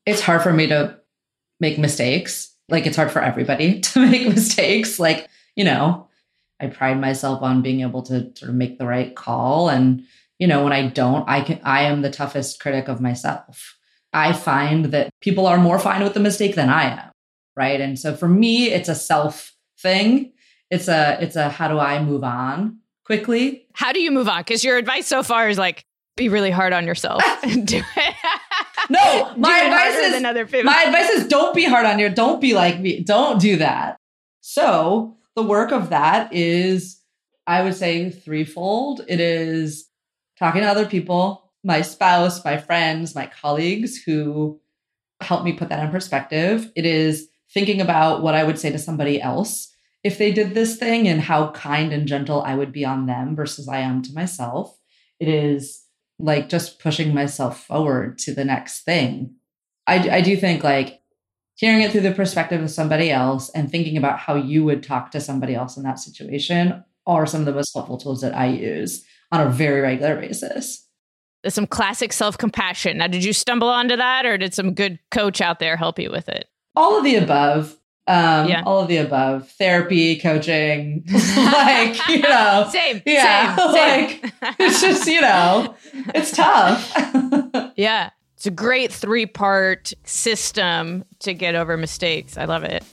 It's 0.05 0.21
hard 0.21 0.41
for 0.41 0.53
me 0.53 0.67
to 0.67 0.98
make 1.59 1.77
mistakes 1.77 2.55
like 2.72 2.86
it's 2.86 2.96
hard 2.96 3.12
for 3.12 3.22
everybody 3.22 3.80
to 3.82 4.00
make 4.08 4.28
mistakes. 4.28 5.00
Like, 5.00 5.28
you 5.56 5.64
know, 5.64 6.08
I 6.60 6.68
pride 6.68 7.00
myself 7.00 7.42
on 7.42 7.62
being 7.62 7.82
able 7.82 8.02
to 8.04 8.32
sort 8.36 8.50
of 8.50 8.56
make 8.56 8.80
the 8.80 8.86
right 8.86 9.16
call. 9.16 9.70
And, 9.70 10.04
you 10.38 10.48
know, 10.48 10.64
when 10.64 10.74
I 10.74 10.88
don't, 10.88 11.28
I 11.28 11.42
can 11.42 11.60
I 11.64 11.84
am 11.84 12.02
the 12.02 12.12
toughest 12.12 12.60
critic 12.60 12.88
of 12.88 13.02
myself. 13.02 13.78
I 14.12 14.34
find 14.34 14.86
that 14.86 15.10
people 15.22 15.46
are 15.46 15.58
more 15.58 15.80
fine 15.80 16.04
with 16.04 16.14
the 16.14 16.20
mistake 16.20 16.56
than 16.56 16.70
I 16.70 17.00
am. 17.00 17.12
Right. 17.56 17.80
And 17.80 18.00
so 18.00 18.16
for 18.16 18.28
me, 18.28 18.72
it's 18.72 18.90
a 18.90 18.96
self 18.96 19.54
thing. 19.80 20.34
It's 20.72 20.88
a, 20.88 21.18
it's 21.22 21.36
a, 21.36 21.50
how 21.50 21.68
do 21.68 21.80
I 21.80 22.02
move 22.02 22.24
on 22.24 22.80
quickly? 23.06 23.66
How 23.74 23.92
do 23.92 24.00
you 24.00 24.12
move 24.12 24.30
on? 24.30 24.42
Because 24.42 24.64
your 24.64 24.78
advice 24.78 25.08
so 25.08 25.24
far 25.24 25.50
is 25.50 25.58
like, 25.58 25.84
be 26.16 26.30
really 26.30 26.52
hard 26.52 26.74
on 26.74 26.86
yourself 26.86 27.24
and 27.44 27.66
do 27.66 27.82
it. 27.96 28.16
No, 28.89 29.33
my 29.38 29.59
advice 29.59 29.95
is 29.95 30.13
than 30.13 30.25
other 30.25 30.48
my 30.63 30.83
advice 30.88 31.09
is 31.09 31.27
don't 31.27 31.55
be 31.55 31.65
hard 31.65 31.86
on 31.86 32.00
your. 32.00 32.09
Don't 32.09 32.41
be 32.41 32.53
like 32.53 32.79
me. 32.79 33.03
Don't 33.03 33.39
do 33.39 33.57
that. 33.57 33.98
So 34.41 35.17
the 35.36 35.43
work 35.43 35.71
of 35.71 35.89
that 35.89 36.33
is, 36.33 37.00
I 37.45 37.63
would 37.63 37.75
say, 37.75 38.09
threefold. 38.09 39.01
It 39.07 39.19
is 39.19 39.88
talking 40.38 40.62
to 40.62 40.67
other 40.67 40.86
people, 40.86 41.51
my 41.63 41.81
spouse, 41.81 42.43
my 42.43 42.57
friends, 42.57 43.15
my 43.15 43.27
colleagues 43.27 43.98
who 43.98 44.59
help 45.21 45.43
me 45.43 45.53
put 45.53 45.69
that 45.69 45.83
in 45.83 45.91
perspective. 45.91 46.71
It 46.75 46.86
is 46.86 47.27
thinking 47.53 47.81
about 47.81 48.21
what 48.21 48.36
I 48.36 48.43
would 48.43 48.59
say 48.59 48.71
to 48.71 48.79
somebody 48.79 49.21
else 49.21 49.74
if 50.03 50.17
they 50.17 50.31
did 50.31 50.53
this 50.53 50.77
thing 50.77 51.07
and 51.07 51.19
how 51.19 51.51
kind 51.51 51.91
and 51.91 52.07
gentle 52.07 52.41
I 52.41 52.55
would 52.55 52.71
be 52.71 52.86
on 52.86 53.05
them 53.05 53.36
versus 53.36 53.67
I 53.67 53.79
am 53.79 54.01
to 54.03 54.13
myself. 54.13 54.77
It 55.19 55.27
is 55.27 55.83
like 56.20 56.50
just 56.50 56.80
pushing 56.80 57.14
myself 57.14 57.66
forward 57.66 58.18
to 58.20 58.34
the 58.34 58.46
next 58.46 58.82
thing. 58.82 59.36
I, 59.88 60.18
I 60.18 60.22
do 60.22 60.36
think 60.38 60.64
like 60.64 61.02
hearing 61.56 61.82
it 61.82 61.92
through 61.92 62.02
the 62.02 62.12
perspective 62.12 62.62
of 62.62 62.70
somebody 62.70 63.10
else 63.10 63.50
and 63.50 63.72
thinking 63.72 63.98
about 63.98 64.20
how 64.20 64.36
you 64.36 64.64
would 64.66 64.84
talk 64.84 65.12
to 65.12 65.22
somebody 65.22 65.56
else 65.56 65.78
in 65.78 65.84
that 65.84 66.00
situation 66.00 66.84
are 67.08 67.26
some 67.26 67.42
of 67.42 67.46
the 67.46 67.54
most 67.54 67.74
helpful 67.74 67.98
tools 67.98 68.22
that 68.22 68.36
I 68.36 68.48
use 68.48 69.04
on 69.32 69.46
a 69.46 69.50
very 69.50 69.82
regular 69.82 70.16
basis. 70.20 70.86
There's 71.42 71.54
some 71.54 71.68
classic 71.68 72.12
self 72.12 72.38
compassion. 72.38 72.98
Now, 72.98 73.08
did 73.08 73.24
you 73.24 73.34
stumble 73.34 73.70
onto 73.70 73.96
that 73.96 74.26
or 74.26 74.38
did 74.38 74.54
some 74.54 74.74
good 74.74 75.00
coach 75.10 75.40
out 75.42 75.60
there 75.60 75.78
help 75.78 75.98
you 75.98 76.12
with 76.12 76.28
it? 76.28 76.48
All 76.76 76.98
of 76.98 77.04
the 77.04 77.16
above. 77.16 77.78
Um, 78.10 78.50
yeah. 78.50 78.63
all 78.66 78.80
of 78.80 78.88
the 78.88 78.98
above. 78.98 79.50
Therapy 79.51 80.20
coaching 80.20 81.06
like 81.38 82.08
you 82.08 82.20
know. 82.24 82.68
Same 82.72 83.01
yeah 83.06 83.56
same, 83.72 84.22
like 84.22 84.34
it's 84.60 84.82
just 84.82 85.08
you 85.08 85.22
know 85.22 85.75
it's 86.16 86.32
tough. 86.32 86.92
Yeah 87.75 88.10
it's 88.39 88.46
a 88.46 88.51
great 88.51 88.89
three 88.89 89.25
part 89.25 89.92
system 90.06 91.04
to 91.20 91.34
get 91.34 91.56
over 91.56 91.75
mistakes. 91.75 92.38
I 92.38 92.46
love 92.46 92.63
it. 92.63 92.86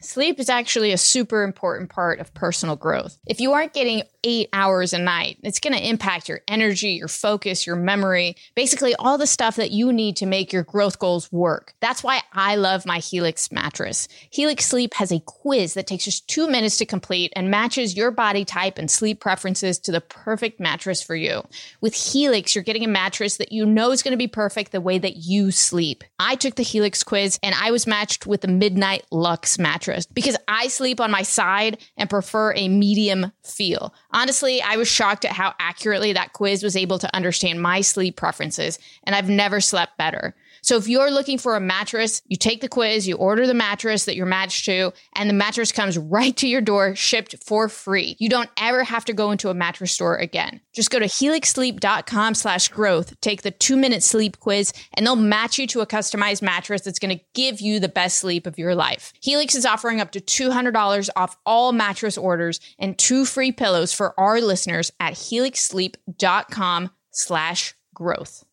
Sleep 0.00 0.40
is 0.40 0.48
actually 0.48 0.90
a 0.90 0.98
super 0.98 1.44
important 1.44 1.90
part 1.90 2.18
of 2.18 2.34
personal 2.34 2.74
growth. 2.74 3.20
If 3.28 3.38
you 3.38 3.52
aren't 3.52 3.72
getting 3.72 4.02
eight 4.28 4.50
hours 4.52 4.92
a 4.92 4.98
night, 4.98 5.38
it's 5.42 5.58
going 5.58 5.72
to 5.72 5.88
impact 5.88 6.28
your 6.28 6.42
energy, 6.46 6.90
your 6.90 7.08
focus, 7.08 7.66
your 7.66 7.76
memory, 7.76 8.36
basically 8.54 8.94
all 8.96 9.16
the 9.16 9.26
stuff 9.26 9.56
that 9.56 9.70
you 9.70 9.90
need 9.90 10.16
to 10.16 10.26
make 10.26 10.52
your 10.52 10.62
growth 10.62 10.98
goals 10.98 11.32
work. 11.32 11.74
That's 11.80 12.02
why 12.02 12.20
I 12.34 12.56
love 12.56 12.84
my 12.84 12.98
Helix 12.98 13.50
mattress. 13.50 14.06
Helix 14.30 14.66
Sleep 14.66 14.92
has 14.94 15.10
a 15.10 15.20
quiz 15.20 15.72
that 15.74 15.86
takes 15.86 16.04
just 16.04 16.28
two 16.28 16.46
minutes 16.46 16.76
to 16.76 16.84
complete 16.84 17.32
and 17.34 17.50
matches 17.50 17.96
your 17.96 18.10
body 18.10 18.44
type 18.44 18.76
and 18.76 18.90
sleep 18.90 19.18
preferences 19.18 19.78
to 19.78 19.92
the 19.92 20.02
perfect 20.02 20.60
mattress 20.60 21.02
for 21.02 21.16
you. 21.16 21.42
With 21.80 21.94
Helix, 21.94 22.54
you're 22.54 22.64
getting 22.64 22.84
a 22.84 22.88
mattress 22.88 23.38
that 23.38 23.50
you 23.50 23.64
know 23.64 23.92
is 23.92 24.02
going 24.02 24.12
to 24.12 24.18
be 24.18 24.28
perfect 24.28 24.72
the 24.72 24.80
way 24.82 24.98
that 24.98 25.16
you 25.16 25.50
sleep. 25.50 26.04
I 26.18 26.34
took 26.34 26.56
the 26.56 26.62
Helix 26.62 27.02
quiz 27.02 27.38
and 27.42 27.54
I 27.54 27.70
was 27.70 27.86
matched 27.86 28.26
with 28.26 28.42
the 28.42 28.48
Midnight 28.48 29.06
Luxe 29.10 29.58
mattress 29.58 30.04
because 30.04 30.36
I 30.46 30.68
sleep 30.68 31.00
on 31.00 31.10
my 31.10 31.22
side 31.22 31.78
and 31.96 32.10
prefer 32.10 32.52
a 32.52 32.68
medium 32.68 33.32
feel. 33.42 33.94
Honestly, 34.18 34.60
I 34.60 34.76
was 34.76 34.88
shocked 34.88 35.24
at 35.24 35.30
how 35.30 35.54
accurately 35.60 36.12
that 36.12 36.32
quiz 36.32 36.64
was 36.64 36.74
able 36.74 36.98
to 36.98 37.14
understand 37.14 37.62
my 37.62 37.82
sleep 37.82 38.16
preferences, 38.16 38.76
and 39.04 39.14
I've 39.14 39.28
never 39.28 39.60
slept 39.60 39.96
better. 39.96 40.34
So 40.62 40.76
if 40.76 40.88
you're 40.88 41.10
looking 41.10 41.38
for 41.38 41.56
a 41.56 41.60
mattress, 41.60 42.22
you 42.26 42.36
take 42.36 42.60
the 42.60 42.68
quiz, 42.68 43.06
you 43.06 43.16
order 43.16 43.46
the 43.46 43.54
mattress 43.54 44.04
that 44.04 44.16
you're 44.16 44.26
matched 44.26 44.64
to, 44.66 44.92
and 45.14 45.28
the 45.28 45.34
mattress 45.34 45.72
comes 45.72 45.98
right 45.98 46.36
to 46.36 46.48
your 46.48 46.60
door, 46.60 46.94
shipped 46.94 47.36
for 47.44 47.68
free. 47.68 48.16
You 48.18 48.28
don't 48.28 48.50
ever 48.56 48.84
have 48.84 49.04
to 49.06 49.12
go 49.12 49.30
into 49.30 49.50
a 49.50 49.54
mattress 49.54 49.92
store 49.92 50.16
again. 50.16 50.60
Just 50.74 50.90
go 50.90 50.98
to 50.98 51.06
helixsleep.com 51.06 52.34
slash 52.34 52.68
growth, 52.68 53.20
take 53.20 53.42
the 53.42 53.50
two 53.50 53.76
minute 53.76 54.02
sleep 54.02 54.40
quiz, 54.40 54.72
and 54.94 55.06
they'll 55.06 55.16
match 55.16 55.58
you 55.58 55.66
to 55.68 55.80
a 55.80 55.86
customized 55.86 56.42
mattress 56.42 56.82
that's 56.82 56.98
going 56.98 57.16
to 57.16 57.24
give 57.34 57.60
you 57.60 57.80
the 57.80 57.88
best 57.88 58.18
sleep 58.18 58.46
of 58.46 58.58
your 58.58 58.74
life. 58.74 59.12
Helix 59.20 59.54
is 59.54 59.66
offering 59.66 60.00
up 60.00 60.12
to 60.12 60.20
$200 60.20 61.08
off 61.16 61.36
all 61.44 61.72
mattress 61.72 62.18
orders 62.18 62.60
and 62.78 62.98
two 62.98 63.24
free 63.24 63.52
pillows 63.52 63.92
for 63.92 64.18
our 64.18 64.40
listeners 64.40 64.92
at 65.00 65.14
helixsleep.com 65.14 66.90
slash 67.10 67.74
growth. 67.94 68.44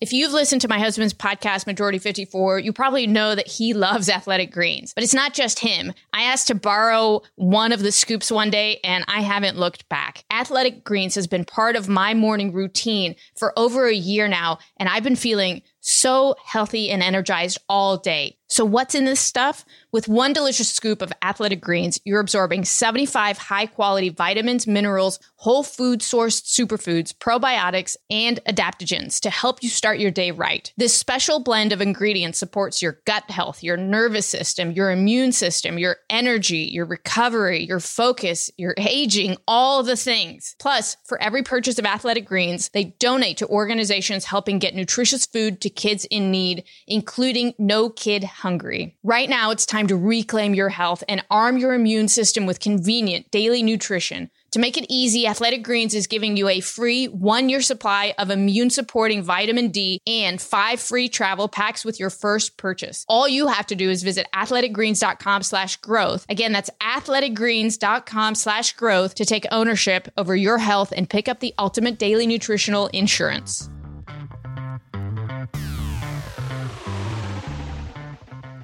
If 0.00 0.14
you've 0.14 0.32
listened 0.32 0.62
to 0.62 0.68
my 0.68 0.78
husband's 0.78 1.12
podcast, 1.12 1.66
Majority 1.66 1.98
54, 1.98 2.58
you 2.60 2.72
probably 2.72 3.06
know 3.06 3.34
that 3.34 3.46
he 3.46 3.74
loves 3.74 4.08
athletic 4.08 4.50
greens. 4.50 4.94
But 4.94 5.04
it's 5.04 5.12
not 5.12 5.34
just 5.34 5.58
him. 5.58 5.92
I 6.14 6.22
asked 6.22 6.46
to 6.46 6.54
borrow 6.54 7.20
one 7.36 7.70
of 7.70 7.82
the 7.82 7.92
scoops 7.92 8.32
one 8.32 8.48
day 8.48 8.80
and 8.82 9.04
I 9.08 9.20
haven't 9.20 9.58
looked 9.58 9.86
back. 9.90 10.24
Athletic 10.30 10.84
greens 10.84 11.16
has 11.16 11.26
been 11.26 11.44
part 11.44 11.76
of 11.76 11.86
my 11.86 12.14
morning 12.14 12.54
routine 12.54 13.14
for 13.36 13.52
over 13.58 13.88
a 13.88 13.94
year 13.94 14.26
now, 14.26 14.58
and 14.78 14.88
I've 14.88 15.04
been 15.04 15.16
feeling 15.16 15.60
so 15.80 16.34
healthy 16.46 16.90
and 16.90 17.02
energized 17.02 17.58
all 17.68 17.98
day. 17.98 18.38
So, 18.50 18.64
what's 18.64 18.96
in 18.96 19.04
this 19.04 19.20
stuff? 19.20 19.64
With 19.92 20.08
one 20.08 20.32
delicious 20.32 20.68
scoop 20.68 21.02
of 21.02 21.12
athletic 21.22 21.60
greens, 21.60 22.00
you're 22.04 22.18
absorbing 22.18 22.64
75 22.64 23.38
high 23.38 23.66
quality 23.66 24.08
vitamins, 24.08 24.66
minerals, 24.66 25.20
whole 25.36 25.62
food 25.62 26.00
sourced 26.00 26.42
superfoods, 26.42 27.14
probiotics, 27.14 27.96
and 28.10 28.40
adaptogens 28.48 29.20
to 29.20 29.30
help 29.30 29.62
you 29.62 29.68
start 29.68 30.00
your 30.00 30.10
day 30.10 30.32
right. 30.32 30.72
This 30.76 30.92
special 30.92 31.38
blend 31.38 31.72
of 31.72 31.80
ingredients 31.80 32.40
supports 32.40 32.82
your 32.82 33.00
gut 33.06 33.30
health, 33.30 33.62
your 33.62 33.76
nervous 33.76 34.26
system, 34.26 34.72
your 34.72 34.90
immune 34.90 35.30
system, 35.30 35.78
your 35.78 35.98
energy, 36.10 36.68
your 36.72 36.86
recovery, 36.86 37.62
your 37.62 37.80
focus, 37.80 38.50
your 38.56 38.74
aging, 38.78 39.36
all 39.46 39.84
the 39.84 39.96
things. 39.96 40.56
Plus, 40.58 40.96
for 41.06 41.22
every 41.22 41.44
purchase 41.44 41.78
of 41.78 41.86
athletic 41.86 42.26
greens, 42.26 42.68
they 42.74 42.96
donate 42.98 43.36
to 43.36 43.46
organizations 43.46 44.24
helping 44.24 44.58
get 44.58 44.74
nutritious 44.74 45.24
food 45.24 45.60
to 45.60 45.70
kids 45.70 46.04
in 46.06 46.32
need, 46.32 46.64
including 46.88 47.54
No 47.58 47.90
Kid 47.90 48.24
hungry. 48.40 48.96
Right 49.02 49.28
now, 49.28 49.50
it's 49.50 49.64
time 49.64 49.86
to 49.88 49.96
reclaim 49.96 50.54
your 50.54 50.68
health 50.68 51.04
and 51.08 51.24
arm 51.30 51.58
your 51.58 51.74
immune 51.74 52.08
system 52.08 52.46
with 52.46 52.60
convenient 52.60 53.30
daily 53.30 53.62
nutrition. 53.62 54.30
To 54.52 54.58
make 54.58 54.76
it 54.76 54.86
easy, 54.88 55.28
Athletic 55.28 55.62
Greens 55.62 55.94
is 55.94 56.08
giving 56.08 56.36
you 56.36 56.48
a 56.48 56.60
free 56.60 57.06
one 57.06 57.48
year 57.48 57.62
supply 57.62 58.14
of 58.18 58.30
immune 58.30 58.70
supporting 58.70 59.22
vitamin 59.22 59.68
D 59.68 60.00
and 60.06 60.40
five 60.40 60.80
free 60.80 61.08
travel 61.08 61.46
packs 61.46 61.84
with 61.84 62.00
your 62.00 62.10
first 62.10 62.56
purchase. 62.56 63.04
All 63.08 63.28
you 63.28 63.46
have 63.46 63.66
to 63.66 63.76
do 63.76 63.88
is 63.90 64.02
visit 64.02 64.26
athleticgreens.com 64.34 65.44
slash 65.44 65.76
growth. 65.76 66.26
Again, 66.28 66.52
that's 66.52 66.70
athleticgreens.com 66.80 68.34
slash 68.34 68.72
growth 68.72 69.14
to 69.14 69.24
take 69.24 69.46
ownership 69.52 70.08
over 70.16 70.34
your 70.34 70.58
health 70.58 70.92
and 70.96 71.08
pick 71.08 71.28
up 71.28 71.38
the 71.38 71.54
ultimate 71.58 71.98
daily 71.98 72.26
nutritional 72.26 72.88
insurance. 72.88 73.70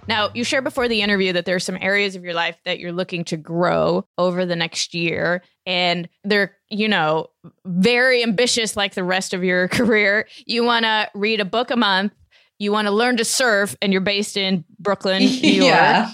Now, 0.09 0.31
you 0.35 0.45
shared 0.45 0.65
before 0.65 0.89
the 0.89 1.03
interview 1.03 1.33
that 1.33 1.45
there 1.45 1.57
are 1.57 1.61
some 1.61 1.79
areas 1.81 2.15
of 2.15 2.25
your 2.25 2.35
life 2.35 2.57
that 2.65 2.79
you're 2.79 2.93
looking 2.93 3.25
to 3.25 3.37
grow 3.37 4.07
over 4.19 4.47
the 4.47 4.57
next 4.57 4.95
year. 4.95 5.43
And 5.65 6.09
they're, 6.25 6.57
you 6.71 6.89
know, 6.89 7.29
very 7.65 8.23
ambitious 8.23 8.77
like 8.77 8.95
the 8.95 9.05
rest 9.05 9.35
of 9.35 9.43
your 9.43 9.69
career. 9.69 10.29
You 10.47 10.65
want 10.65 10.85
to 10.85 11.11
read 11.15 11.41
a 11.41 11.45
book 11.45 11.71
a 11.71 11.77
month, 11.77 12.13
you 12.59 12.73
want 12.73 12.87
to 12.87 12.93
learn 12.93 13.17
to 13.19 13.25
surf, 13.25 13.77
and 13.83 13.93
you're 13.93 14.01
based 14.01 14.37
in 14.37 14.65
Brooklyn, 14.79 15.23
New 15.43 15.65
York. 15.65 16.09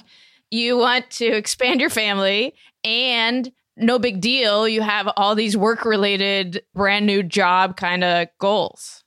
You 0.50 0.76
want 0.76 1.08
to 1.12 1.26
expand 1.26 1.80
your 1.80 1.88
family, 1.88 2.54
and 2.84 3.50
no 3.76 3.99
big 3.99 4.20
deal. 4.20 4.68
You 4.68 4.82
have 4.82 5.08
all 5.16 5.34
these 5.34 5.56
work 5.56 5.84
related, 5.84 6.62
brand 6.75 7.06
new 7.06 7.22
job 7.22 7.76
kind 7.76 8.04
of 8.04 8.28
goals. 8.38 9.02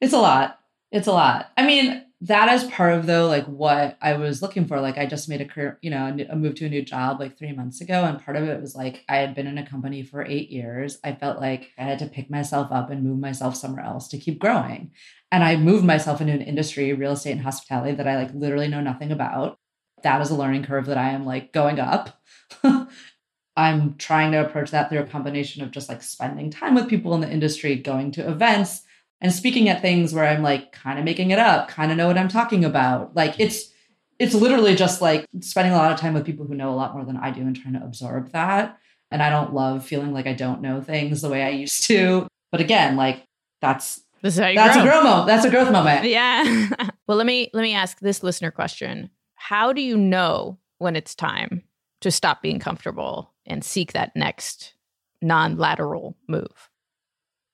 It's 0.00 0.12
a 0.12 0.18
lot. 0.18 0.60
It's 0.92 1.08
a 1.08 1.12
lot. 1.12 1.50
I 1.56 1.66
mean, 1.66 2.05
that 2.26 2.52
is 2.52 2.64
part 2.64 2.92
of 2.92 3.06
though 3.06 3.28
like 3.28 3.46
what 3.46 3.96
I 4.02 4.14
was 4.14 4.42
looking 4.42 4.66
for. 4.66 4.80
Like 4.80 4.98
I 4.98 5.06
just 5.06 5.28
made 5.28 5.40
a 5.40 5.44
career, 5.44 5.78
you 5.80 5.90
know, 5.90 6.16
a 6.28 6.34
move 6.34 6.56
to 6.56 6.66
a 6.66 6.68
new 6.68 6.82
job 6.82 7.20
like 7.20 7.38
three 7.38 7.52
months 7.52 7.80
ago, 7.80 8.04
and 8.04 8.22
part 8.22 8.36
of 8.36 8.44
it 8.44 8.60
was 8.60 8.74
like 8.74 9.04
I 9.08 9.18
had 9.18 9.34
been 9.34 9.46
in 9.46 9.58
a 9.58 9.66
company 9.66 10.02
for 10.02 10.24
eight 10.24 10.50
years. 10.50 10.98
I 11.04 11.12
felt 11.12 11.40
like 11.40 11.70
I 11.78 11.84
had 11.84 12.00
to 12.00 12.06
pick 12.06 12.28
myself 12.28 12.72
up 12.72 12.90
and 12.90 13.04
move 13.04 13.20
myself 13.20 13.54
somewhere 13.56 13.84
else 13.84 14.08
to 14.08 14.18
keep 14.18 14.40
growing. 14.40 14.90
And 15.30 15.44
I 15.44 15.56
moved 15.56 15.84
myself 15.84 16.20
into 16.20 16.32
an 16.32 16.42
industry, 16.42 16.92
real 16.92 17.12
estate 17.12 17.32
and 17.32 17.42
hospitality, 17.42 17.94
that 17.96 18.08
I 18.08 18.16
like 18.16 18.34
literally 18.34 18.68
know 18.68 18.80
nothing 18.80 19.12
about. 19.12 19.58
That 20.02 20.20
is 20.20 20.30
a 20.30 20.36
learning 20.36 20.64
curve 20.64 20.86
that 20.86 20.98
I 20.98 21.10
am 21.10 21.24
like 21.24 21.52
going 21.52 21.78
up. 21.78 22.20
I'm 23.56 23.96
trying 23.96 24.32
to 24.32 24.44
approach 24.44 24.72
that 24.72 24.90
through 24.90 25.00
a 25.00 25.06
combination 25.06 25.62
of 25.62 25.70
just 25.70 25.88
like 25.88 26.02
spending 26.02 26.50
time 26.50 26.74
with 26.74 26.88
people 26.88 27.14
in 27.14 27.20
the 27.20 27.30
industry, 27.30 27.76
going 27.76 28.10
to 28.12 28.28
events, 28.28 28.82
and 29.20 29.32
speaking 29.32 29.68
at 29.68 29.80
things 29.82 30.12
where 30.12 30.26
I'm 30.26 30.42
like 30.42 30.72
kind 30.72 30.98
of 30.98 31.04
making 31.04 31.30
it 31.30 31.38
up, 31.38 31.68
kind 31.68 31.90
of 31.90 31.96
know 31.96 32.06
what 32.06 32.18
I'm 32.18 32.28
talking 32.28 32.64
about. 32.64 33.14
Like 33.14 33.38
it's 33.38 33.72
it's 34.18 34.34
literally 34.34 34.74
just 34.74 35.02
like 35.02 35.26
spending 35.40 35.72
a 35.72 35.76
lot 35.76 35.92
of 35.92 35.98
time 36.00 36.14
with 36.14 36.24
people 36.24 36.46
who 36.46 36.54
know 36.54 36.70
a 36.70 36.76
lot 36.76 36.94
more 36.94 37.04
than 37.04 37.16
I 37.16 37.30
do 37.30 37.42
and 37.42 37.54
trying 37.54 37.74
to 37.74 37.84
absorb 37.84 38.32
that. 38.32 38.78
And 39.10 39.22
I 39.22 39.30
don't 39.30 39.54
love 39.54 39.84
feeling 39.84 40.12
like 40.12 40.26
I 40.26 40.32
don't 40.32 40.62
know 40.62 40.80
things 40.80 41.20
the 41.20 41.28
way 41.28 41.42
I 41.42 41.50
used 41.50 41.84
to. 41.84 42.26
But 42.50 42.60
again, 42.60 42.96
like 42.96 43.24
that's 43.60 44.00
This 44.22 44.34
is 44.34 44.40
how 44.40 44.48
you 44.48 44.56
that's 44.56 44.76
grow. 44.76 44.84
a 44.84 44.86
growth 44.86 45.04
moment. 45.04 45.26
That's 45.26 45.44
a 45.44 45.50
growth 45.50 45.70
moment. 45.70 46.04
Yeah. 46.06 46.68
well, 47.06 47.16
let 47.16 47.26
me 47.26 47.50
let 47.52 47.62
me 47.62 47.74
ask 47.74 48.00
this 48.00 48.22
listener 48.22 48.50
question. 48.50 49.10
How 49.34 49.72
do 49.72 49.82
you 49.82 49.96
know 49.96 50.58
when 50.78 50.96
it's 50.96 51.14
time 51.14 51.62
to 52.00 52.10
stop 52.10 52.42
being 52.42 52.58
comfortable 52.58 53.34
and 53.46 53.62
seek 53.64 53.92
that 53.92 54.16
next 54.16 54.74
non-lateral 55.22 56.16
move? 56.26 56.70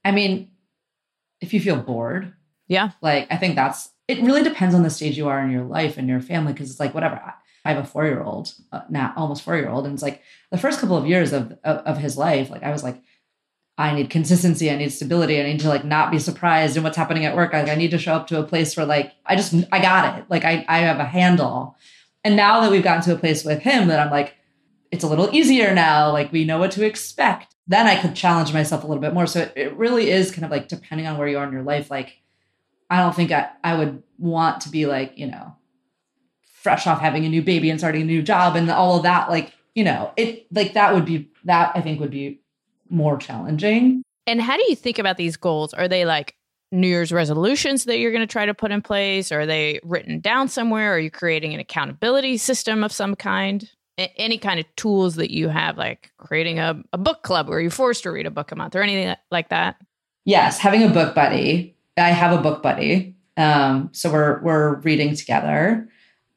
I 0.04 0.12
mean, 0.12 0.51
if 1.42 1.52
you 1.52 1.60
feel 1.60 1.76
bored, 1.76 2.32
Yeah. 2.68 2.90
like 3.02 3.26
I 3.30 3.36
think 3.36 3.54
that's 3.56 3.90
it 4.08 4.20
really 4.22 4.42
depends 4.42 4.74
on 4.74 4.82
the 4.82 4.90
stage 4.90 5.16
you 5.16 5.28
are 5.28 5.40
in 5.44 5.50
your 5.50 5.64
life 5.64 5.96
and 5.98 6.08
your 6.08 6.20
family 6.20 6.52
because 6.52 6.70
it's 6.70 6.80
like 6.80 6.94
whatever. 6.94 7.16
I- 7.16 7.34
I 7.64 7.72
have 7.72 7.84
a 7.84 7.86
four 7.86 8.04
year 8.06 8.20
old 8.20 8.52
uh, 8.72 8.80
now, 8.90 9.12
almost 9.16 9.42
four 9.42 9.56
year 9.56 9.68
old, 9.68 9.84
and 9.86 9.94
it's 9.94 10.02
like 10.02 10.20
the 10.50 10.58
first 10.58 10.80
couple 10.80 10.96
of 10.96 11.06
years 11.06 11.32
of, 11.32 11.52
of 11.62 11.76
of 11.90 11.96
his 11.98 12.18
life, 12.18 12.50
like 12.50 12.64
I 12.64 12.72
was 12.72 12.82
like, 12.82 13.00
I 13.78 13.94
need 13.94 14.10
consistency, 14.10 14.68
I 14.68 14.76
need 14.76 14.90
stability, 14.90 15.38
I 15.40 15.44
need 15.44 15.60
to 15.60 15.68
like 15.68 15.84
not 15.84 16.10
be 16.10 16.18
surprised 16.18 16.76
in 16.76 16.82
what's 16.82 16.96
happening 16.96 17.24
at 17.24 17.36
work. 17.36 17.52
Like 17.52 17.68
I 17.68 17.76
need 17.76 17.92
to 17.92 17.98
show 17.98 18.14
up 18.14 18.26
to 18.28 18.40
a 18.40 18.42
place 18.42 18.76
where 18.76 18.84
like 18.84 19.12
I 19.24 19.36
just 19.36 19.54
I 19.70 19.80
got 19.80 20.18
it, 20.18 20.24
like 20.28 20.44
I 20.44 20.64
I 20.68 20.78
have 20.80 20.98
a 20.98 21.04
handle. 21.04 21.76
And 22.24 22.34
now 22.34 22.60
that 22.60 22.70
we've 22.72 22.82
gotten 22.82 23.02
to 23.04 23.14
a 23.14 23.18
place 23.18 23.44
with 23.44 23.60
him 23.60 23.86
that 23.88 24.00
I'm 24.00 24.10
like, 24.10 24.34
it's 24.90 25.04
a 25.04 25.08
little 25.08 25.30
easier 25.32 25.72
now. 25.72 26.10
Like 26.12 26.32
we 26.32 26.44
know 26.44 26.58
what 26.58 26.72
to 26.72 26.84
expect. 26.84 27.51
Then 27.66 27.86
I 27.86 28.00
could 28.00 28.14
challenge 28.14 28.52
myself 28.52 28.82
a 28.82 28.86
little 28.86 29.00
bit 29.00 29.14
more. 29.14 29.26
So 29.26 29.40
it, 29.40 29.52
it 29.54 29.76
really 29.76 30.10
is 30.10 30.30
kind 30.30 30.44
of 30.44 30.50
like 30.50 30.68
depending 30.68 31.06
on 31.06 31.16
where 31.16 31.28
you 31.28 31.38
are 31.38 31.46
in 31.46 31.52
your 31.52 31.62
life. 31.62 31.90
Like 31.90 32.20
I 32.90 32.98
don't 32.98 33.14
think 33.14 33.30
I, 33.30 33.50
I 33.64 33.76
would 33.76 34.02
want 34.18 34.62
to 34.62 34.68
be 34.68 34.86
like, 34.86 35.16
you 35.16 35.26
know, 35.26 35.56
fresh 36.42 36.86
off 36.86 37.00
having 37.00 37.24
a 37.24 37.28
new 37.28 37.42
baby 37.42 37.70
and 37.70 37.80
starting 37.80 38.02
a 38.02 38.04
new 38.04 38.22
job 38.22 38.54
and 38.54 38.70
all 38.70 38.96
of 38.96 39.02
that. 39.04 39.30
Like, 39.30 39.52
you 39.74 39.82
know, 39.84 40.12
it 40.16 40.46
like 40.52 40.74
that 40.74 40.94
would 40.94 41.04
be 41.04 41.30
that 41.44 41.72
I 41.74 41.80
think 41.80 42.00
would 42.00 42.10
be 42.10 42.40
more 42.90 43.16
challenging. 43.16 44.02
And 44.26 44.40
how 44.40 44.56
do 44.56 44.64
you 44.68 44.76
think 44.76 44.98
about 44.98 45.16
these 45.16 45.36
goals? 45.36 45.74
Are 45.74 45.88
they 45.88 46.04
like 46.04 46.36
New 46.70 46.86
Year's 46.86 47.12
resolutions 47.12 47.84
that 47.84 47.98
you're 47.98 48.12
going 48.12 48.26
to 48.26 48.30
try 48.30 48.46
to 48.46 48.54
put 48.54 48.70
in 48.70 48.82
place? 48.82 49.32
Are 49.32 49.46
they 49.46 49.80
written 49.82 50.20
down 50.20 50.48
somewhere? 50.48 50.94
Are 50.94 50.98
you 50.98 51.10
creating 51.10 51.54
an 51.54 51.60
accountability 51.60 52.36
system 52.36 52.84
of 52.84 52.92
some 52.92 53.16
kind? 53.16 53.68
Any 53.98 54.38
kind 54.38 54.58
of 54.58 54.66
tools 54.76 55.16
that 55.16 55.30
you 55.30 55.48
have, 55.48 55.76
like 55.76 56.12
creating 56.16 56.58
a, 56.58 56.82
a 56.92 56.98
book 56.98 57.22
club 57.22 57.48
where 57.48 57.60
you're 57.60 57.70
forced 57.70 58.04
to 58.04 58.10
read 58.10 58.26
a 58.26 58.30
book 58.30 58.50
a 58.50 58.56
month 58.56 58.74
or 58.74 58.82
anything 58.82 59.14
like 59.30 59.50
that? 59.50 59.76
Yes, 60.24 60.58
having 60.58 60.82
a 60.82 60.88
book 60.88 61.14
buddy. 61.14 61.76
I 61.96 62.10
have 62.10 62.38
a 62.38 62.42
book 62.42 62.62
buddy. 62.62 63.16
Um, 63.36 63.90
so 63.92 64.10
we're 64.10 64.42
we're 64.42 64.76
reading 64.80 65.14
together. 65.14 65.88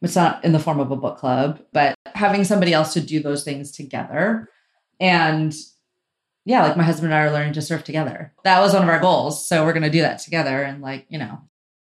It's 0.01 0.15
not 0.15 0.43
in 0.43 0.51
the 0.51 0.59
form 0.59 0.79
of 0.79 0.91
a 0.91 0.95
book 0.95 1.17
club, 1.17 1.61
but 1.71 1.95
having 2.13 2.43
somebody 2.43 2.73
else 2.73 2.93
to 2.93 3.01
do 3.01 3.21
those 3.21 3.43
things 3.43 3.71
together. 3.71 4.49
And 4.99 5.53
yeah, 6.45 6.63
like 6.63 6.77
my 6.77 6.83
husband 6.83 7.11
and 7.11 7.19
I 7.19 7.25
are 7.25 7.31
learning 7.31 7.53
to 7.53 7.61
surf 7.61 7.83
together. 7.83 8.33
That 8.43 8.59
was 8.59 8.73
one 8.73 8.83
of 8.83 8.89
our 8.89 8.99
goals. 8.99 9.47
So 9.47 9.65
we're 9.65 9.73
gonna 9.73 9.89
do 9.89 10.01
that 10.01 10.19
together. 10.19 10.61
And 10.61 10.81
like, 10.81 11.05
you 11.09 11.17
know, 11.17 11.41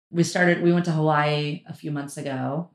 we 0.10 0.24
started, 0.24 0.62
we 0.62 0.72
went 0.72 0.86
to 0.86 0.92
Hawaii 0.92 1.64
a 1.68 1.74
few 1.74 1.92
months 1.92 2.18
ago 2.18 2.70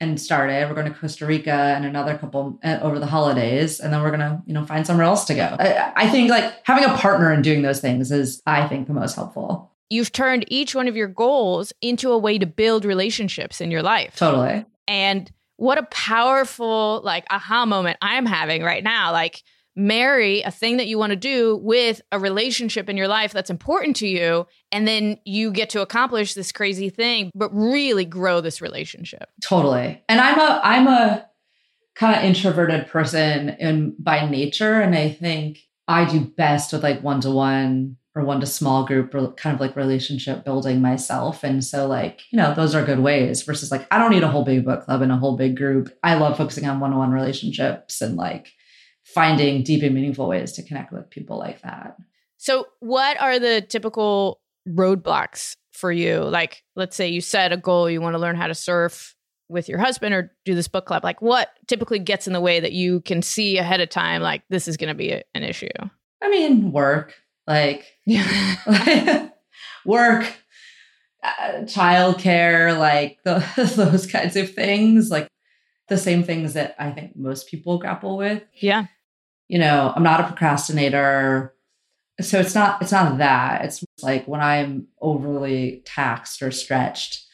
and 0.00 0.20
started. 0.20 0.68
We're 0.68 0.74
going 0.74 0.92
to 0.92 0.98
Costa 0.98 1.26
Rica 1.26 1.52
and 1.52 1.84
another 1.84 2.16
couple 2.16 2.58
uh, 2.64 2.78
over 2.82 2.98
the 2.98 3.06
holidays, 3.06 3.80
and 3.80 3.92
then 3.92 4.02
we're 4.02 4.10
going 4.10 4.20
to, 4.20 4.42
you 4.46 4.54
know, 4.54 4.64
find 4.64 4.86
somewhere 4.86 5.06
else 5.06 5.24
to 5.26 5.34
go. 5.34 5.56
I, 5.58 5.92
I 5.94 6.08
think 6.08 6.30
like 6.30 6.52
having 6.64 6.84
a 6.84 6.96
partner 6.96 7.32
in 7.32 7.42
doing 7.42 7.62
those 7.62 7.80
things 7.80 8.10
is, 8.10 8.42
I 8.46 8.66
think, 8.66 8.86
the 8.86 8.94
most 8.94 9.14
helpful. 9.14 9.70
You've 9.90 10.12
turned 10.12 10.44
each 10.48 10.74
one 10.74 10.88
of 10.88 10.96
your 10.96 11.08
goals 11.08 11.72
into 11.82 12.12
a 12.12 12.18
way 12.18 12.38
to 12.38 12.46
build 12.46 12.84
relationships 12.84 13.60
in 13.60 13.70
your 13.70 13.82
life. 13.82 14.16
Totally. 14.16 14.64
And 14.88 15.30
what 15.56 15.78
a 15.78 15.82
powerful 15.90 17.02
like 17.04 17.26
aha 17.30 17.66
moment 17.66 17.98
I'm 18.00 18.24
having 18.24 18.62
right 18.62 18.82
now. 18.82 19.12
Like 19.12 19.42
marry 19.76 20.42
a 20.42 20.50
thing 20.50 20.76
that 20.76 20.88
you 20.88 20.98
want 20.98 21.10
to 21.10 21.16
do 21.16 21.56
with 21.62 22.02
a 22.12 22.18
relationship 22.18 22.88
in 22.88 22.96
your 22.96 23.08
life 23.08 23.32
that's 23.32 23.50
important 23.50 23.96
to 23.96 24.06
you 24.06 24.46
and 24.72 24.86
then 24.86 25.16
you 25.24 25.52
get 25.52 25.70
to 25.70 25.80
accomplish 25.80 26.34
this 26.34 26.52
crazy 26.52 26.90
thing 26.90 27.30
but 27.34 27.50
really 27.54 28.04
grow 28.04 28.40
this 28.40 28.60
relationship. 28.60 29.28
Totally. 29.42 30.02
And 30.08 30.20
I'm 30.20 30.38
a 30.38 30.60
I'm 30.62 30.86
a 30.88 31.30
kind 32.00 32.16
of 32.16 32.24
introverted 32.24 32.88
person 32.88 33.50
in 33.60 33.94
by 33.98 34.26
nature, 34.28 34.80
and 34.80 34.94
I 34.94 35.10
think 35.10 35.58
I 35.86 36.10
do 36.10 36.20
best 36.20 36.72
with 36.72 36.82
like 36.82 37.02
one 37.02 37.20
to 37.20 37.30
one 37.30 37.96
or 38.14 38.24
one 38.24 38.40
to 38.40 38.46
small 38.46 38.86
group 38.86 39.14
or 39.14 39.32
kind 39.32 39.54
of 39.54 39.60
like 39.60 39.76
relationship 39.76 40.44
building 40.44 40.80
myself. 40.80 41.44
And 41.44 41.62
so 41.62 41.86
like, 41.86 42.22
you 42.32 42.38
know, 42.38 42.54
those 42.54 42.74
are 42.74 42.84
good 42.84 42.98
ways 42.98 43.42
versus 43.42 43.70
like 43.70 43.86
I 43.90 43.98
don't 43.98 44.10
need 44.10 44.24
a 44.24 44.28
whole 44.28 44.44
big 44.44 44.64
book 44.64 44.84
club 44.84 45.02
and 45.02 45.12
a 45.12 45.16
whole 45.16 45.36
big 45.36 45.56
group. 45.56 45.96
I 46.02 46.14
love 46.14 46.36
focusing 46.36 46.66
on 46.66 46.80
one-on-one 46.80 47.12
relationships 47.12 48.00
and 48.00 48.16
like 48.16 48.52
finding 49.14 49.62
deep 49.62 49.82
and 49.82 49.94
meaningful 49.94 50.28
ways 50.28 50.52
to 50.52 50.62
connect 50.62 50.92
with 50.92 51.10
people 51.10 51.38
like 51.38 51.62
that. 51.62 51.96
So 52.36 52.66
what 52.80 53.20
are 53.20 53.38
the 53.38 53.60
typical 53.60 54.40
roadblocks 54.68 55.56
for 55.72 55.92
you? 55.92 56.20
Like 56.20 56.62
let's 56.76 56.96
say 56.96 57.08
you 57.08 57.20
set 57.20 57.52
a 57.52 57.56
goal 57.56 57.90
you 57.90 58.00
want 58.00 58.14
to 58.14 58.18
learn 58.18 58.36
how 58.36 58.46
to 58.46 58.54
surf 58.54 59.14
with 59.48 59.68
your 59.68 59.78
husband 59.78 60.14
or 60.14 60.32
do 60.44 60.54
this 60.54 60.68
book 60.68 60.86
club. 60.86 61.04
Like 61.04 61.20
what 61.20 61.50
typically 61.66 61.98
gets 61.98 62.26
in 62.26 62.32
the 62.32 62.40
way 62.40 62.60
that 62.60 62.72
you 62.72 63.00
can 63.00 63.20
see 63.20 63.58
ahead 63.58 63.80
of 63.80 63.88
time 63.88 64.22
like 64.22 64.42
this 64.48 64.68
is 64.68 64.76
going 64.76 64.88
to 64.88 64.94
be 64.94 65.10
a, 65.10 65.22
an 65.34 65.42
issue? 65.42 65.68
I 66.22 66.30
mean, 66.30 66.72
work, 66.72 67.14
like 67.46 67.86
Yeah. 68.06 68.58
work, 69.84 70.32
uh, 71.22 71.62
childcare, 71.64 72.78
like 72.78 73.18
the, 73.24 73.44
those 73.76 74.06
kinds 74.06 74.36
of 74.36 74.54
things, 74.54 75.10
like 75.10 75.28
the 75.88 75.98
same 75.98 76.22
things 76.22 76.54
that 76.54 76.76
I 76.78 76.90
think 76.90 77.16
most 77.16 77.48
people 77.48 77.78
grapple 77.78 78.16
with. 78.16 78.42
yeah. 78.54 78.86
You 79.50 79.58
know, 79.58 79.92
I'm 79.94 80.04
not 80.04 80.20
a 80.20 80.24
procrastinator. 80.24 81.54
So 82.20 82.38
it's 82.38 82.54
not 82.54 82.80
it's 82.82 82.92
not 82.92 83.18
that. 83.18 83.64
It's 83.64 83.84
like 84.02 84.26
when 84.28 84.40
I'm 84.40 84.86
overly 85.00 85.82
taxed 85.84 86.40
or 86.40 86.50
stretched 86.52 87.26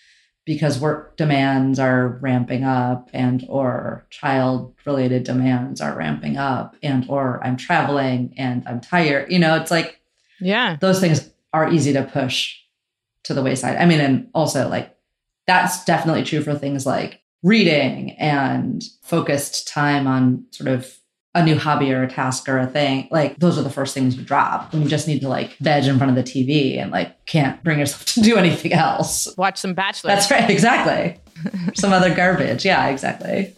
because 0.46 0.78
work 0.78 1.16
demands 1.16 1.78
are 1.78 2.18
ramping 2.22 2.62
up 2.64 3.10
and 3.12 3.44
or 3.48 4.06
child 4.10 4.74
related 4.86 5.24
demands 5.24 5.80
are 5.80 5.94
ramping 5.94 6.36
up 6.38 6.76
and 6.82 7.04
or 7.10 7.44
I'm 7.44 7.56
traveling 7.56 8.32
and 8.38 8.62
I'm 8.66 8.80
tired. 8.80 9.30
You 9.30 9.38
know, 9.40 9.56
it's 9.56 9.70
like 9.70 10.00
Yeah. 10.40 10.76
those 10.80 11.00
things 11.00 11.28
are 11.52 11.70
easy 11.70 11.92
to 11.92 12.04
push 12.04 12.54
to 13.24 13.34
the 13.34 13.42
wayside. 13.42 13.76
I 13.76 13.84
mean, 13.86 14.00
and 14.00 14.28
also 14.32 14.68
like 14.68 14.96
that's 15.46 15.84
definitely 15.84 16.22
true 16.24 16.42
for 16.42 16.54
things 16.54 16.86
like 16.86 17.20
reading 17.42 18.12
and 18.12 18.82
focused 19.02 19.68
time 19.68 20.06
on 20.06 20.46
sort 20.52 20.68
of 20.68 20.96
a 21.36 21.44
new 21.44 21.58
hobby 21.58 21.92
or 21.92 22.02
a 22.02 22.08
task 22.08 22.48
or 22.48 22.58
a 22.58 22.66
thing. 22.66 23.08
Like 23.10 23.38
those 23.38 23.58
are 23.58 23.62
the 23.62 23.70
first 23.70 23.92
things 23.92 24.16
you 24.16 24.24
drop 24.24 24.72
when 24.72 24.82
you 24.82 24.88
just 24.88 25.06
need 25.06 25.20
to 25.20 25.28
like 25.28 25.54
veg 25.58 25.84
in 25.84 25.98
front 25.98 26.16
of 26.16 26.16
the 26.16 26.22
TV 26.22 26.80
and 26.80 26.90
like 26.90 27.24
can't 27.26 27.62
bring 27.62 27.78
yourself 27.78 28.04
to 28.14 28.20
do 28.22 28.36
anything 28.36 28.72
else. 28.72 29.28
Watch 29.36 29.58
some 29.58 29.74
Bachelor. 29.74 30.08
That's 30.08 30.30
right, 30.30 30.48
exactly. 30.48 31.20
Some 31.74 31.92
other 31.92 32.14
garbage. 32.14 32.64
Yeah, 32.64 32.88
exactly. 32.88 33.54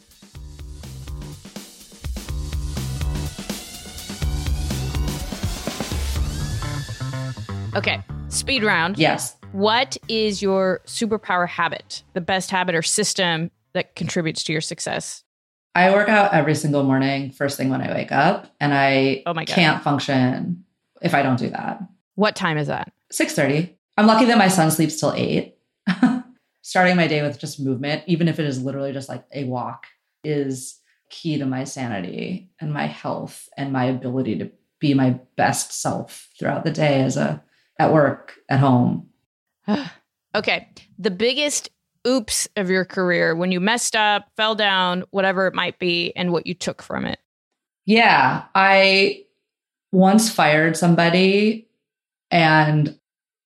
Okay. 7.77 8.03
Speed 8.29 8.65
round. 8.65 8.99
Yes. 8.99 9.37
What 9.53 9.97
is 10.09 10.43
your 10.43 10.81
superpower 10.87 11.47
habit, 11.49 12.03
the 12.15 12.21
best 12.21 12.51
habit 12.51 12.75
or 12.75 12.83
system 12.83 13.53
that 13.75 13.95
contributes 13.95 14.43
to 14.45 14.53
your 14.53 14.61
success? 14.61 15.23
I 15.79 15.93
work 15.93 16.09
out 16.09 16.35
every 16.35 16.57
single 16.57 16.83
morning, 16.83 17.31
first 17.31 17.57
thing 17.57 17.69
when 17.69 17.81
I 17.81 17.95
wake 17.95 18.11
up, 18.11 18.53
and 18.59 18.75
I 18.75 19.23
Oh 19.27 19.33
my 19.33 19.45
God. 19.45 19.55
can't 19.55 19.83
function 19.83 20.65
if 21.01 21.15
I 21.15 21.23
don't 21.23 21.39
do 21.39 21.51
that. 21.51 21.81
What 22.17 22.35
time 22.35 22.59
is 22.59 22.67
that? 22.67 22.93
6:30. 23.13 23.77
I'm 23.97 24.09
lucky 24.09 24.25
that 24.25 24.39
my 24.39 24.49
son 24.49 24.73
sleeps 24.73 24.99
till 24.99 25.13
8. 25.15 25.55
Starting 26.63 26.97
my 26.97 27.07
day 27.07 27.23
with 27.23 27.39
just 27.39 27.61
movement, 27.61 28.03
even 28.09 28.27
if 28.27 28.41
it 28.41 28.47
is 28.47 28.61
literally 28.61 28.93
just 28.93 29.09
like 29.09 29.25
a 29.33 29.45
walk, 29.45 29.87
is 30.25 30.81
key 31.11 31.39
to 31.39 31.47
my 31.47 31.63
sanity 31.63 32.51
and 32.61 32.75
my 32.75 32.87
health 32.87 33.49
and 33.57 33.73
my 33.73 33.85
ability 33.85 34.37
to 34.39 34.51
be 34.81 34.95
my 34.95 35.21
best 35.37 35.73
self 35.73 36.29
throughout 36.39 36.65
the 36.65 36.73
day 36.73 37.03
as 37.03 37.17
a 37.17 37.41
at 37.79 37.93
work, 37.93 38.35
at 38.49 38.59
home. 38.59 39.11
okay. 40.35 40.73
The 40.99 41.13
biggest 41.13 41.71
oops 42.09 42.49
of 42.57 42.71
your 42.71 42.85
career 42.85 43.37
when 43.37 43.53
you 43.53 43.61
messed 43.61 43.95
up, 43.95 44.29
fell 44.37 44.55
down, 44.55 45.05
whatever 45.11 45.47
it 45.47 45.55
might 45.55 45.79
be, 45.79 46.13
and 46.17 46.33
what 46.33 46.47
you 46.47 46.55
took 46.55 46.83
from 46.83 47.05
it. 47.05 47.19
Yeah, 47.85 48.45
I 48.55 49.25
once 49.93 50.31
fired 50.31 50.77
somebody 50.77 51.69
and 52.31 52.99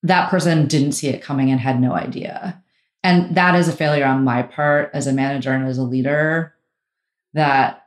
that 0.02 0.30
person 0.30 0.66
didn't 0.66 0.92
see 0.92 1.08
it 1.08 1.22
coming 1.22 1.50
and 1.50 1.60
had 1.60 1.80
no 1.80 1.92
idea. 1.92 2.60
And 3.04 3.34
that 3.36 3.54
is 3.54 3.68
a 3.68 3.72
failure 3.72 4.04
on 4.04 4.24
my 4.24 4.42
part 4.42 4.90
as 4.94 5.06
a 5.06 5.12
manager 5.12 5.52
and 5.52 5.66
as 5.66 5.78
a 5.78 5.82
leader 5.82 6.54
that 7.34 7.86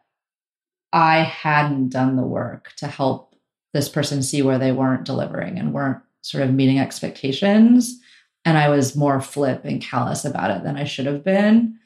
I 0.94 1.20
hadn't 1.20 1.90
done 1.90 2.16
the 2.16 2.24
work 2.24 2.74
to 2.78 2.88
help 2.88 3.36
this 3.74 3.90
person 3.90 4.24
see 4.24 4.42
where 4.42 4.58
they 4.58 4.72
weren't 4.72 5.04
delivering 5.04 5.60
and 5.60 5.74
weren't 5.74 6.02
sort 6.22 6.44
of 6.44 6.54
meeting 6.54 6.80
expectations. 6.80 8.00
And 8.46 8.58
I 8.58 8.70
was 8.70 8.96
more 8.96 9.20
flip 9.20 9.66
and 9.66 9.82
callous 9.82 10.24
about 10.24 10.52
it 10.52 10.64
than 10.64 10.78
I 10.78 10.84
should 10.84 11.08
have 11.08 11.24
been. 11.24 11.78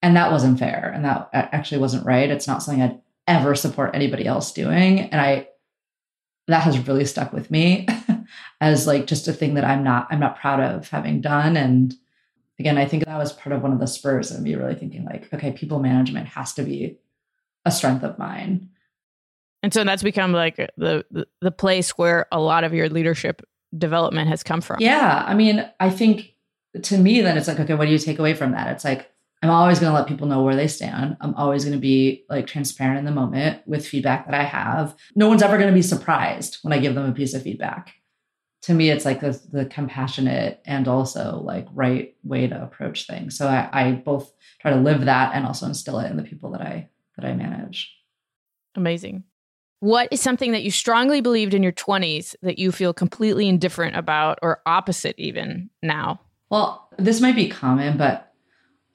And 0.00 0.16
that 0.16 0.30
wasn't 0.30 0.58
fair. 0.58 0.92
And 0.94 1.04
that 1.04 1.28
actually 1.32 1.78
wasn't 1.78 2.06
right. 2.06 2.30
It's 2.30 2.46
not 2.46 2.62
something 2.62 2.82
I'd 2.82 3.00
ever 3.26 3.54
support 3.54 3.94
anybody 3.94 4.26
else 4.26 4.52
doing. 4.52 5.00
And 5.00 5.20
I, 5.20 5.48
that 6.46 6.62
has 6.62 6.86
really 6.86 7.04
stuck 7.04 7.32
with 7.32 7.50
me 7.50 7.88
as 8.60 8.86
like 8.86 9.06
just 9.06 9.28
a 9.28 9.32
thing 9.32 9.54
that 9.54 9.64
I'm 9.64 9.82
not, 9.82 10.06
I'm 10.10 10.20
not 10.20 10.38
proud 10.38 10.60
of 10.60 10.88
having 10.88 11.20
done. 11.20 11.56
And 11.56 11.94
again, 12.58 12.78
I 12.78 12.84
think 12.84 13.04
that 13.04 13.18
was 13.18 13.32
part 13.32 13.54
of 13.54 13.62
one 13.62 13.72
of 13.72 13.80
the 13.80 13.86
spurs 13.86 14.30
of 14.30 14.40
me 14.40 14.54
really 14.54 14.74
thinking 14.74 15.04
like, 15.04 15.32
okay, 15.32 15.52
people 15.52 15.80
management 15.80 16.28
has 16.28 16.52
to 16.54 16.62
be 16.62 16.98
a 17.64 17.70
strength 17.70 18.04
of 18.04 18.18
mine. 18.18 18.68
And 19.62 19.72
so 19.72 19.82
that's 19.82 20.02
become 20.02 20.32
like 20.32 20.56
the, 20.76 21.26
the, 21.40 21.50
place 21.50 21.92
where 21.92 22.26
a 22.30 22.38
lot 22.38 22.64
of 22.64 22.74
your 22.74 22.90
leadership 22.90 23.40
development 23.76 24.28
has 24.28 24.42
come 24.42 24.60
from. 24.60 24.78
Yeah. 24.80 25.24
I 25.26 25.34
mean, 25.34 25.68
I 25.80 25.90
think 25.90 26.34
to 26.82 26.98
me, 26.98 27.20
then 27.20 27.36
it's 27.36 27.48
like, 27.48 27.60
okay, 27.60 27.74
what 27.74 27.86
do 27.86 27.92
you 27.92 27.98
take 27.98 28.18
away 28.18 28.34
from 28.34 28.52
that? 28.52 28.68
It's 28.68 28.84
like, 28.84 29.10
I'm 29.42 29.50
always 29.50 29.78
going 29.78 29.92
to 29.92 29.98
let 29.98 30.08
people 30.08 30.26
know 30.26 30.42
where 30.42 30.56
they 30.56 30.68
stand. 30.68 31.18
I'm 31.20 31.34
always 31.34 31.64
going 31.64 31.76
to 31.76 31.80
be 31.80 32.24
like 32.30 32.46
transparent 32.46 32.98
in 32.98 33.04
the 33.04 33.10
moment 33.10 33.60
with 33.66 33.86
feedback 33.86 34.24
that 34.24 34.34
I 34.34 34.42
have. 34.42 34.96
No 35.14 35.28
one's 35.28 35.42
ever 35.42 35.58
going 35.58 35.68
to 35.68 35.74
be 35.74 35.82
surprised 35.82 36.58
when 36.62 36.72
I 36.72 36.78
give 36.78 36.94
them 36.94 37.08
a 37.08 37.12
piece 37.12 37.34
of 37.34 37.42
feedback. 37.42 37.92
To 38.62 38.72
me, 38.72 38.88
it's 38.88 39.04
like 39.04 39.20
the, 39.20 39.38
the 39.52 39.66
compassionate 39.66 40.62
and 40.64 40.88
also 40.88 41.42
like 41.44 41.66
right 41.74 42.16
way 42.24 42.46
to 42.46 42.62
approach 42.62 43.06
things. 43.06 43.36
So 43.36 43.46
I, 43.46 43.68
I 43.70 43.92
both 43.92 44.32
try 44.60 44.70
to 44.70 44.80
live 44.80 45.04
that 45.04 45.34
and 45.34 45.44
also 45.44 45.66
instill 45.66 45.98
it 45.98 46.10
in 46.10 46.16
the 46.16 46.22
people 46.22 46.50
that 46.52 46.62
I 46.62 46.88
that 47.16 47.26
I 47.26 47.34
manage. 47.34 47.94
Amazing. 48.74 49.24
What 49.84 50.08
is 50.10 50.22
something 50.22 50.52
that 50.52 50.62
you 50.62 50.70
strongly 50.70 51.20
believed 51.20 51.52
in 51.52 51.62
your 51.62 51.70
20s 51.70 52.34
that 52.40 52.58
you 52.58 52.72
feel 52.72 52.94
completely 52.94 53.50
indifferent 53.50 53.96
about 53.96 54.38
or 54.40 54.62
opposite 54.64 55.14
even 55.18 55.68
now? 55.82 56.22
Well, 56.48 56.88
this 56.96 57.20
might 57.20 57.36
be 57.36 57.50
common, 57.50 57.98
but 57.98 58.32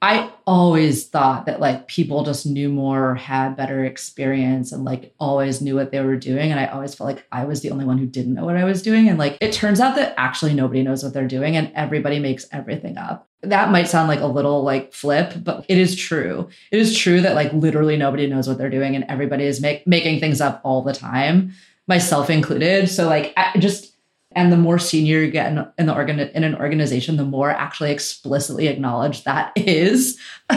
I 0.02 0.32
always 0.48 1.08
thought 1.08 1.46
that 1.46 1.60
like 1.60 1.90
people 1.90 2.24
just 2.24 2.46
knew 2.46 2.70
more, 2.70 3.16
had 3.16 3.58
better 3.58 3.84
experience, 3.84 4.72
and 4.72 4.86
like 4.86 5.14
always 5.20 5.62
knew 5.62 5.76
what 5.76 5.92
they 5.92 6.00
were 6.00 6.16
doing. 6.16 6.52
And 6.52 6.60
I 6.60 6.68
always 6.68 6.96
felt 6.96 7.10
like 7.10 7.26
I 7.34 7.44
was 7.44 7.62
the 7.62 7.72
only 7.72 7.84
one 7.84 7.98
who 7.98 8.06
didn't 8.06 8.34
know 8.34 8.46
what 8.46 8.56
I 8.56 8.64
was 8.64 8.82
doing. 8.82 9.10
And 9.10 9.20
like 9.20 9.38
it 9.42 9.52
turns 9.52 9.82
out 9.82 9.98
that 9.98 10.14
actually 10.18 10.54
nobody 10.54 10.84
knows 10.84 11.04
what 11.04 11.14
they're 11.14 11.28
doing 11.28 11.58
and 11.58 11.70
everybody 11.76 12.20
makes 12.20 12.48
everything 12.54 12.98
up. 12.98 13.28
That 13.42 13.72
might 13.72 13.90
sound 13.90 14.08
like 14.08 14.22
a 14.22 14.26
little 14.26 14.64
like 14.64 14.94
flip, 14.94 15.34
but 15.44 15.66
it 15.68 15.78
is 15.78 15.98
true. 15.98 16.48
It 16.72 16.80
is 16.80 16.98
true 16.98 17.20
that 17.22 17.36
like 17.36 17.52
literally 17.52 17.98
nobody 17.98 18.26
knows 18.26 18.48
what 18.48 18.58
they're 18.58 18.70
doing 18.70 18.96
and 18.96 19.04
everybody 19.10 19.44
is 19.44 19.60
make, 19.60 19.86
making 19.86 20.22
things 20.22 20.40
up 20.40 20.62
all 20.64 20.82
the 20.82 20.94
time, 20.94 21.52
myself 21.88 22.30
included. 22.30 22.90
So 22.90 23.08
like 23.08 23.34
I 23.36 23.58
just 23.60 23.94
and 24.34 24.52
the 24.52 24.58
more 24.58 24.78
senior 24.78 25.22
you 25.22 25.32
get 25.32 25.52
in, 25.52 25.66
in 25.78 25.86
the 25.88 25.96
organ 25.96 26.20
in 26.20 26.44
an 26.44 26.56
organization, 26.56 27.18
the 27.18 27.26
more 27.26 27.50
actually 27.50 27.92
explicitly 27.92 28.68
acknowledged 28.68 29.26
that 29.26 29.52
is, 29.56 30.20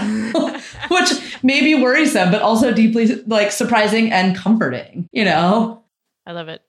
which 0.91 1.43
may 1.43 1.61
be 1.61 1.75
worrisome, 1.75 2.31
but 2.31 2.43
also 2.43 2.73
deeply 2.73 3.23
like 3.27 3.51
surprising 3.51 4.13
and 4.13 4.37
comforting. 4.37 5.09
You 5.13 5.25
know, 5.25 5.85
I 6.27 6.33
love 6.33 6.49
it. 6.49 6.63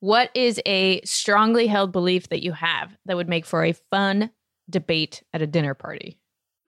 What 0.00 0.30
is 0.34 0.60
a 0.66 1.00
strongly 1.02 1.66
held 1.66 1.90
belief 1.90 2.28
that 2.28 2.42
you 2.42 2.52
have 2.52 2.96
that 3.06 3.16
would 3.16 3.28
make 3.28 3.46
for 3.46 3.64
a 3.64 3.72
fun 3.72 4.30
debate 4.70 5.22
at 5.32 5.42
a 5.42 5.46
dinner 5.46 5.74
party? 5.74 6.18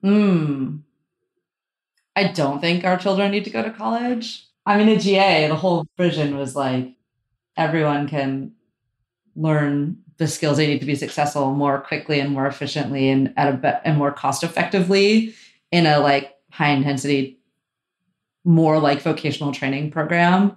Hmm. 0.03 0.79
I 2.17 2.29
don't 2.29 2.61
think 2.61 2.85
our 2.85 2.97
children 2.97 3.31
need 3.31 3.45
to 3.45 3.51
go 3.51 3.63
to 3.63 3.71
college. 3.71 4.47
I 4.65 4.79
mean, 4.79 4.89
at 4.89 5.03
GA, 5.03 5.49
the 5.49 5.55
whole 5.55 5.87
vision 5.97 6.39
was 6.39 6.57
like 6.57 6.97
everyone 7.57 8.09
can 8.09 8.53
learn 9.37 9.99
the 10.17 10.27
skills 10.27 10.57
they 10.57 10.67
need 10.67 10.81
to 10.81 10.87
be 10.87 10.95
successful 10.95 11.53
more 11.53 11.81
quickly 11.81 12.21
and 12.21 12.33
more 12.33 12.47
efficiently 12.47 13.11
and 13.11 13.33
at 13.37 13.53
a 13.53 13.57
be- 13.57 13.89
and 13.89 13.99
more 13.99 14.11
cost 14.11 14.43
effectively 14.43 15.35
in 15.71 15.87
a 15.87 15.99
like 15.99 16.35
high 16.51 16.71
intensity 16.71 17.39
more 18.45 18.79
like 18.79 19.03
vocational 19.03 19.53
training 19.53 19.91
program 19.91 20.57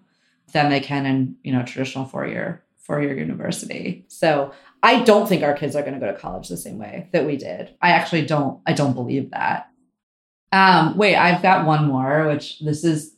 than 0.53 0.69
they 0.69 0.79
can 0.79 1.05
in 1.05 1.35
you 1.43 1.51
know 1.51 1.63
traditional 1.63 2.05
four 2.05 2.25
year 2.25 2.63
four 2.77 3.01
year 3.01 3.17
university. 3.17 4.05
So 4.07 4.53
i 4.81 5.03
don't 5.03 5.27
think 5.27 5.43
our 5.43 5.53
kids 5.53 5.75
are 5.75 5.81
going 5.81 5.93
to 5.93 5.99
go 5.99 6.09
to 6.09 6.17
college 6.17 6.47
the 6.47 6.55
same 6.55 6.77
way 6.77 7.09
that 7.11 7.25
we 7.25 7.35
did. 7.35 7.75
I 7.81 7.91
actually 7.91 8.25
don't 8.25 8.61
i 8.65 8.73
don't 8.73 8.93
believe 8.93 9.31
that. 9.31 9.69
Um 10.51 10.97
wait 10.97 11.15
i've 11.15 11.41
got 11.41 11.65
one 11.65 11.85
more 11.85 12.27
which 12.27 12.59
this 12.59 12.83
is 12.83 13.13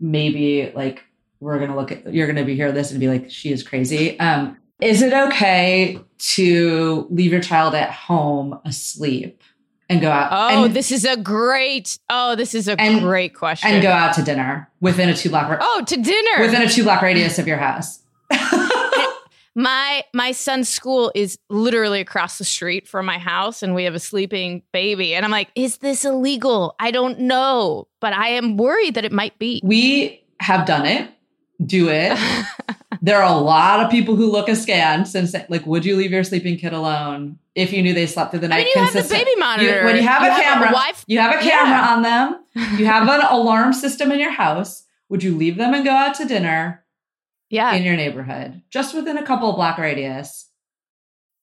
maybe 0.00 0.72
like 0.74 1.04
we're 1.40 1.58
going 1.58 1.70
to 1.70 1.76
look 1.76 1.92
at 1.92 2.12
you're 2.12 2.26
going 2.26 2.36
to 2.36 2.44
be 2.44 2.54
hear 2.54 2.72
this 2.72 2.90
and 2.90 3.00
be 3.00 3.08
like 3.08 3.30
she 3.30 3.52
is 3.52 3.62
crazy. 3.62 4.18
Um 4.18 4.58
is 4.80 5.02
it 5.02 5.12
okay 5.12 5.98
to 6.18 7.06
leave 7.10 7.32
your 7.32 7.40
child 7.40 7.74
at 7.74 7.90
home 7.90 8.58
asleep 8.64 9.42
and 9.88 10.00
go 10.00 10.10
out? 10.10 10.28
Oh, 10.32 10.64
and, 10.64 10.74
this 10.74 10.90
is 10.90 11.04
a 11.04 11.16
great. 11.16 11.98
Oh, 12.10 12.34
this 12.34 12.54
is 12.54 12.68
a 12.68 12.80
and, 12.80 13.00
great 13.00 13.34
question. 13.34 13.70
And 13.70 13.82
go 13.82 13.90
out 13.90 14.14
to 14.14 14.22
dinner 14.22 14.70
within 14.80 15.08
a 15.08 15.14
two 15.14 15.28
block. 15.28 15.58
Oh, 15.60 15.84
to 15.86 15.96
dinner 15.96 16.40
within 16.40 16.62
a 16.62 16.68
two 16.68 16.82
block 16.82 17.02
radius 17.02 17.38
of 17.38 17.46
your 17.46 17.58
house. 17.58 18.00
my 19.54 20.02
my 20.12 20.32
son's 20.32 20.68
school 20.68 21.12
is 21.14 21.38
literally 21.48 22.00
across 22.00 22.38
the 22.38 22.44
street 22.44 22.88
from 22.88 23.06
my 23.06 23.18
house 23.18 23.62
and 23.62 23.74
we 23.74 23.84
have 23.84 23.94
a 23.94 24.00
sleeping 24.00 24.62
baby 24.72 25.14
and 25.14 25.24
i'm 25.24 25.30
like 25.30 25.48
is 25.54 25.76
this 25.78 26.04
illegal 26.04 26.74
i 26.80 26.90
don't 26.90 27.20
know 27.20 27.86
but 28.00 28.12
i 28.12 28.30
am 28.30 28.56
worried 28.56 28.94
that 28.94 29.04
it 29.04 29.12
might 29.12 29.38
be 29.38 29.60
we 29.62 30.20
have 30.40 30.66
done 30.66 30.84
it 30.84 31.08
do 31.64 31.88
it. 31.88 32.18
there 33.04 33.22
are 33.22 33.30
a 33.30 33.38
lot 33.38 33.80
of 33.80 33.90
people 33.90 34.16
who 34.16 34.32
look 34.32 34.48
askance 34.48 35.14
and 35.14 35.28
say, 35.28 35.44
like, 35.50 35.66
would 35.66 35.84
you 35.84 35.94
leave 35.94 36.10
your 36.10 36.24
sleeping 36.24 36.56
kid 36.56 36.72
alone 36.72 37.38
if 37.54 37.70
you 37.70 37.82
knew 37.82 37.92
they 37.92 38.06
slept 38.06 38.30
through 38.30 38.40
the 38.40 38.48
night? 38.48 38.54
I 38.54 38.58
mean, 38.60 38.68
you 38.68 38.72
consistent? 38.76 39.18
have 39.18 39.20
the 39.20 39.24
baby 39.26 39.40
monitor. 39.40 39.78
You, 39.80 39.84
when 39.84 39.96
you 39.96 40.02
have 40.04 40.22
you 40.22 40.28
a 40.28 40.30
have 40.30 40.42
camera, 40.42 40.72
a 40.74 40.94
you 41.06 41.18
have 41.18 41.34
a 41.34 41.42
camera 41.42 41.76
yeah. 41.76 41.94
on 41.94 42.02
them. 42.02 42.40
You 42.78 42.86
have 42.86 43.06
an 43.06 43.20
alarm 43.20 43.72
system 43.74 44.10
in 44.10 44.20
your 44.20 44.30
house. 44.30 44.84
Would 45.10 45.22
you 45.22 45.36
leave 45.36 45.56
them 45.56 45.74
and 45.74 45.84
go 45.84 45.90
out 45.90 46.14
to 46.14 46.24
dinner? 46.24 46.82
Yeah, 47.50 47.74
in 47.74 47.82
your 47.82 47.94
neighborhood, 47.94 48.62
just 48.70 48.94
within 48.94 49.18
a 49.18 49.26
couple 49.26 49.50
of 49.50 49.56
block 49.56 49.76
radius. 49.76 50.48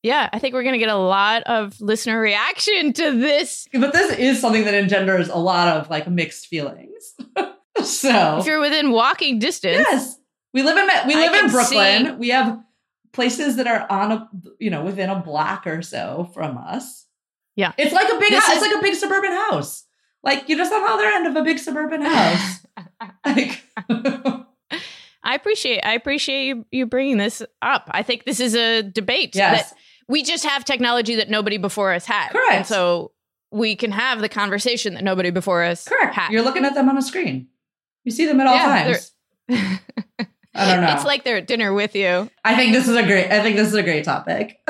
Yeah, 0.02 0.30
I 0.34 0.40
think 0.40 0.56
we're 0.56 0.64
going 0.64 0.74
to 0.74 0.80
get 0.80 0.90
a 0.90 0.96
lot 0.96 1.44
of 1.44 1.80
listener 1.80 2.20
reaction 2.20 2.92
to 2.94 3.12
this. 3.12 3.68
But 3.72 3.94
this 3.94 4.18
is 4.18 4.42
something 4.42 4.66
that 4.66 4.74
engenders 4.74 5.30
a 5.30 5.38
lot 5.38 5.68
of 5.68 5.92
like 5.92 6.10
mixed 6.10 6.48
feelings. 6.48 7.14
so 7.84 8.40
if 8.40 8.48
you're 8.48 8.60
within 8.60 8.92
walking 8.92 9.38
distance, 9.38 9.86
yes, 9.92 10.18
we 10.54 10.64
live 10.64 10.78
in 10.78 11.08
we 11.08 11.16
live 11.16 11.34
in 11.34 11.52
Brooklyn. 11.52 12.06
See. 12.06 12.12
We 12.14 12.30
have 12.30 12.60
places 13.14 13.58
that 13.58 13.68
are 13.68 13.86
on 13.90 14.12
a 14.12 14.30
you 14.60 14.70
know 14.70 14.84
within 14.84 15.10
a 15.10 15.20
block 15.20 15.68
or 15.68 15.82
so 15.82 16.30
from 16.34 16.58
us. 16.58 17.06
Yeah, 17.56 17.74
it's 17.78 17.94
like 17.94 18.10
a 18.10 18.20
big 18.20 18.34
house, 18.34 18.50
is- 18.50 18.58
it's 18.58 18.62
like 18.62 18.80
a 18.80 18.82
big 18.82 18.96
suburban 18.96 19.32
house. 19.32 19.86
Like 20.24 20.48
you're 20.48 20.58
just 20.58 20.72
on 20.72 20.84
the 20.84 20.90
other 20.90 21.06
end 21.06 21.28
of 21.28 21.36
a 21.36 21.44
big 21.44 21.60
suburban 21.60 22.02
house. 22.02 22.66
like. 23.26 23.64
I 25.24 25.36
appreciate 25.36 25.82
I 25.82 25.94
appreciate 25.94 26.48
you 26.48 26.66
you 26.72 26.86
bringing 26.88 27.18
this 27.18 27.44
up. 27.62 27.90
I 27.92 28.02
think 28.02 28.26
this 28.26 28.40
is 28.40 28.56
a 28.56 28.82
debate 28.82 29.36
yes. 29.36 29.70
that 29.70 29.78
we 30.08 30.24
just 30.24 30.44
have 30.46 30.66
technology 30.66 31.16
that 31.16 31.30
nobody 31.30 31.58
before 31.58 31.94
us 31.94 32.06
had. 32.06 32.30
Correct. 32.32 32.54
And 32.54 32.66
so 32.66 33.12
we 33.52 33.76
can 33.76 33.92
have 33.92 34.20
the 34.20 34.30
conversation 34.30 34.96
that 34.96 35.04
nobody 35.04 35.30
before 35.30 35.64
us 35.64 35.88
Correct. 35.88 36.16
had. 36.16 36.32
You're 36.32 36.42
looking 36.42 36.66
at 36.66 36.74
them 36.74 36.90
on 36.90 36.98
a 36.98 37.02
screen. 37.02 37.48
You 38.04 38.12
see 38.12 38.26
them 38.26 38.40
at 38.40 38.48
all 38.48 38.56
yeah, 38.56 39.00
times. 39.48 40.28
I 40.54 40.74
don't 40.74 40.84
know. 40.84 40.94
It's 40.94 41.06
like 41.06 41.24
they're 41.24 41.38
at 41.38 41.48
dinner 41.48 41.74
with 41.74 41.96
you. 41.96 42.30
I 42.44 42.56
think 42.56 42.74
this 42.74 42.88
is 42.88 42.96
a 42.96 43.04
great. 43.04 43.32
I 43.32 43.42
think 43.42 43.56
this 43.56 43.68
is 43.68 43.74
a 43.74 43.84
great 43.84 44.04
topic. 44.04 44.60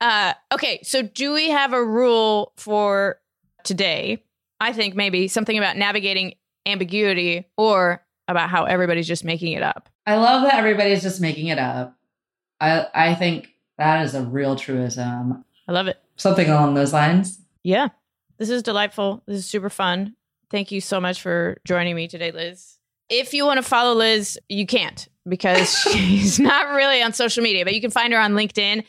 uh, 0.00 0.34
okay, 0.52 0.80
so 0.82 1.02
do 1.02 1.32
we 1.32 1.50
have 1.50 1.72
a 1.72 1.84
rule 1.84 2.52
for 2.56 3.18
today? 3.64 4.22
I 4.60 4.72
think 4.72 4.94
maybe 4.94 5.28
something 5.28 5.58
about 5.58 5.76
navigating 5.76 6.34
ambiguity 6.66 7.46
or 7.56 8.04
about 8.28 8.48
how 8.48 8.64
everybody's 8.64 9.08
just 9.08 9.24
making 9.24 9.52
it 9.52 9.62
up. 9.62 9.88
I 10.06 10.16
love 10.16 10.42
that 10.42 10.54
everybody's 10.54 11.02
just 11.02 11.20
making 11.20 11.48
it 11.48 11.58
up. 11.58 11.96
I 12.60 12.86
I 12.94 13.14
think 13.14 13.48
that 13.78 14.04
is 14.04 14.14
a 14.14 14.22
real 14.22 14.56
truism. 14.56 15.44
I 15.66 15.72
love 15.72 15.88
it. 15.88 16.00
Something 16.16 16.48
along 16.48 16.74
those 16.74 16.92
lines. 16.92 17.40
Yeah. 17.62 17.88
This 18.38 18.50
is 18.50 18.62
delightful. 18.62 19.22
This 19.26 19.38
is 19.38 19.46
super 19.46 19.70
fun. 19.70 20.14
Thank 20.50 20.70
you 20.70 20.80
so 20.80 21.00
much 21.00 21.20
for 21.20 21.58
joining 21.64 21.96
me 21.96 22.08
today, 22.08 22.30
Liz. 22.30 22.73
If 23.08 23.34
you 23.34 23.44
want 23.44 23.58
to 23.58 23.62
follow 23.62 23.94
Liz, 23.94 24.38
you 24.48 24.66
can't 24.66 25.08
because 25.28 25.78
she's 25.92 26.40
not 26.40 26.74
really 26.74 27.02
on 27.02 27.12
social 27.12 27.42
media, 27.42 27.64
but 27.64 27.74
you 27.74 27.80
can 27.80 27.90
find 27.90 28.12
her 28.12 28.18
on 28.18 28.32
LinkedIn. 28.32 28.84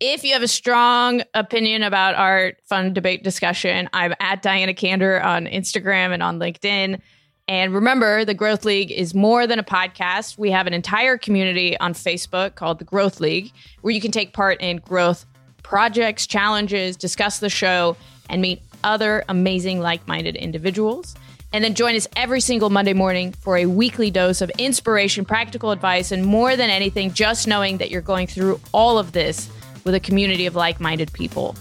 If 0.00 0.24
you 0.24 0.32
have 0.32 0.42
a 0.42 0.48
strong 0.48 1.22
opinion 1.34 1.82
about 1.82 2.14
our 2.14 2.54
fun 2.64 2.94
debate 2.94 3.22
discussion, 3.22 3.88
I'm 3.92 4.14
at 4.18 4.40
Diana 4.40 4.72
Kander 4.72 5.22
on 5.22 5.46
Instagram 5.46 6.12
and 6.12 6.22
on 6.22 6.38
LinkedIn. 6.38 7.00
And 7.48 7.74
remember, 7.74 8.24
the 8.24 8.32
Growth 8.32 8.64
League 8.64 8.92
is 8.92 9.14
more 9.14 9.46
than 9.46 9.58
a 9.58 9.64
podcast. 9.64 10.38
We 10.38 10.52
have 10.52 10.66
an 10.66 10.72
entire 10.72 11.18
community 11.18 11.78
on 11.80 11.94
Facebook 11.94 12.54
called 12.54 12.78
the 12.78 12.84
Growth 12.84 13.20
League 13.20 13.52
where 13.82 13.92
you 13.92 14.00
can 14.00 14.12
take 14.12 14.32
part 14.32 14.60
in 14.60 14.78
growth 14.78 15.26
projects, 15.62 16.26
challenges, 16.26 16.96
discuss 16.96 17.40
the 17.40 17.50
show, 17.50 17.96
and 18.30 18.40
meet 18.40 18.62
other 18.84 19.24
amazing 19.28 19.80
like 19.80 20.06
minded 20.08 20.36
individuals. 20.36 21.14
And 21.52 21.64
then 21.64 21.74
join 21.74 21.96
us 21.96 22.06
every 22.14 22.40
single 22.40 22.70
Monday 22.70 22.92
morning 22.92 23.32
for 23.32 23.56
a 23.56 23.66
weekly 23.66 24.10
dose 24.10 24.40
of 24.40 24.50
inspiration, 24.50 25.24
practical 25.24 25.72
advice, 25.72 26.12
and 26.12 26.24
more 26.24 26.56
than 26.56 26.70
anything, 26.70 27.12
just 27.12 27.48
knowing 27.48 27.78
that 27.78 27.90
you're 27.90 28.02
going 28.02 28.28
through 28.28 28.60
all 28.72 28.98
of 28.98 29.10
this 29.12 29.50
with 29.82 29.94
a 29.94 30.00
community 30.00 30.46
of 30.46 30.54
like 30.54 30.78
minded 30.78 31.12
people. 31.12 31.56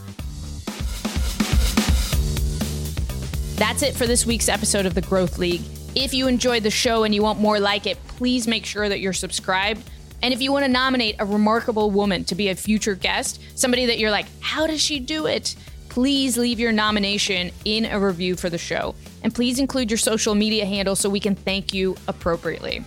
That's 3.56 3.82
it 3.82 3.96
for 3.96 4.06
this 4.06 4.26
week's 4.26 4.48
episode 4.48 4.86
of 4.86 4.94
the 4.94 5.02
Growth 5.02 5.40
League. 5.40 5.62
If 5.96 6.14
you 6.14 6.28
enjoyed 6.28 6.62
the 6.64 6.70
show 6.70 7.04
and 7.04 7.16
you 7.16 7.24
want 7.24 7.40
more 7.40 7.60
like 7.60 7.88
it, 7.88 7.98
please 8.08 8.48
make 8.48 8.66
sure 8.66 8.88
that 8.88 9.00
you're 9.00 9.12
subscribed. 9.12 9.82
And 10.22 10.34
if 10.34 10.42
you 10.42 10.52
want 10.52 10.66
to 10.66 10.72
nominate 10.72 11.16
a 11.18 11.26
remarkable 11.26 11.90
woman 11.90 12.26
to 12.26 12.36
be 12.36 12.50
a 12.50 12.56
future 12.56 12.94
guest, 12.94 13.42
somebody 13.56 13.88
that 13.88 13.98
you're 13.98 14.12
like, 14.12 14.28
how 14.40 14.68
does 14.68 14.82
she 14.82 15.00
do 15.00 15.26
it? 15.26 15.56
Please 15.90 16.38
leave 16.38 16.60
your 16.60 16.72
nomination 16.72 17.50
in 17.66 17.86
a 17.86 18.00
review 18.00 18.36
for 18.36 18.50
the 18.50 18.58
show. 18.58 18.94
And 19.24 19.34
please 19.34 19.60
include 19.60 19.92
your 19.92 19.98
social 19.98 20.36
media 20.36 20.66
handle 20.66 20.96
so 20.96 21.10
we 21.10 21.20
can 21.20 21.36
thank 21.36 21.74
you 21.74 21.96
appropriately. 22.08 22.84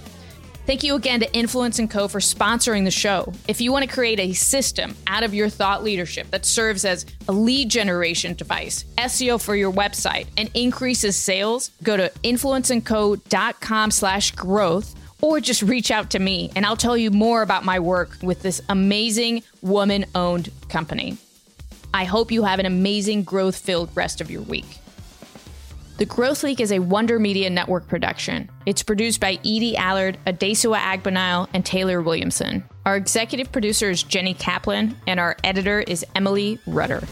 Thank 0.65 0.85
you 0.85 0.95
again 0.95 1.19
to 1.21 1.35
Influence 1.35 1.81
& 1.85 1.91
Co. 1.91 2.07
for 2.07 2.21
sponsoring 2.21 2.85
the 2.85 2.93
show. 2.93 3.33
If 3.49 3.61
you 3.61 3.73
want 3.73 3.85
to 3.85 3.93
create 3.93 4.21
a 4.21 4.33
system 4.33 4.95
out 5.09 5.25
of 5.25 5.35
your 5.35 5.49
thought 5.49 5.83
leadership 5.83 6.31
that 6.31 6.47
serves 6.47 6.85
as 6.85 7.05
a 7.27 7.33
lead 7.33 7.69
generation 7.69 8.35
device, 8.35 8.85
SEO 8.97 9.43
for 9.43 9.57
your 9.57 9.73
website, 9.73 10.29
and 10.37 10.49
increases 10.55 11.17
sales, 11.17 11.73
go 11.83 11.97
to 11.97 12.13
influenceandco.com 12.23 13.91
slash 13.91 14.31
growth 14.37 14.95
or 15.21 15.41
just 15.41 15.63
reach 15.63 15.91
out 15.91 16.11
to 16.11 16.21
me 16.21 16.53
and 16.55 16.65
I'll 16.65 16.77
tell 16.77 16.97
you 16.97 17.11
more 17.11 17.43
about 17.43 17.65
my 17.65 17.81
work 17.81 18.17
with 18.23 18.43
this 18.43 18.61
amazing 18.69 19.43
woman-owned 19.63 20.51
company. 20.69 21.17
I 21.93 22.05
hope 22.05 22.31
you 22.31 22.45
have 22.45 22.61
an 22.61 22.67
amazing 22.67 23.25
growth-filled 23.25 23.91
rest 23.97 24.21
of 24.21 24.31
your 24.31 24.43
week. 24.43 24.79
The 25.99 26.07
Growth 26.07 26.43
League 26.43 26.61
is 26.61 26.73
a 26.73 26.79
Wonder 26.79 27.19
Media 27.19 27.51
Network 27.51 27.87
production. 27.87 28.49
It's 28.65 28.83
produced 28.83 29.21
by 29.21 29.33
Edie 29.41 29.77
Allard, 29.77 30.19
Adesua 30.27 30.79
Agbanile, 30.79 31.49
and 31.53 31.67
Taylor 31.67 32.01
Williamson. 32.01 32.65
Our 32.87 32.97
executive 32.97 33.53
producer 33.53 33.91
is 33.91 34.03
Jenny 34.03 34.33
Kaplan, 34.33 34.97
and 35.07 35.21
our 35.21 35.37
editor 35.45 35.81
is 35.81 36.05
Emily 36.15 36.59
Rudder. 36.67 37.03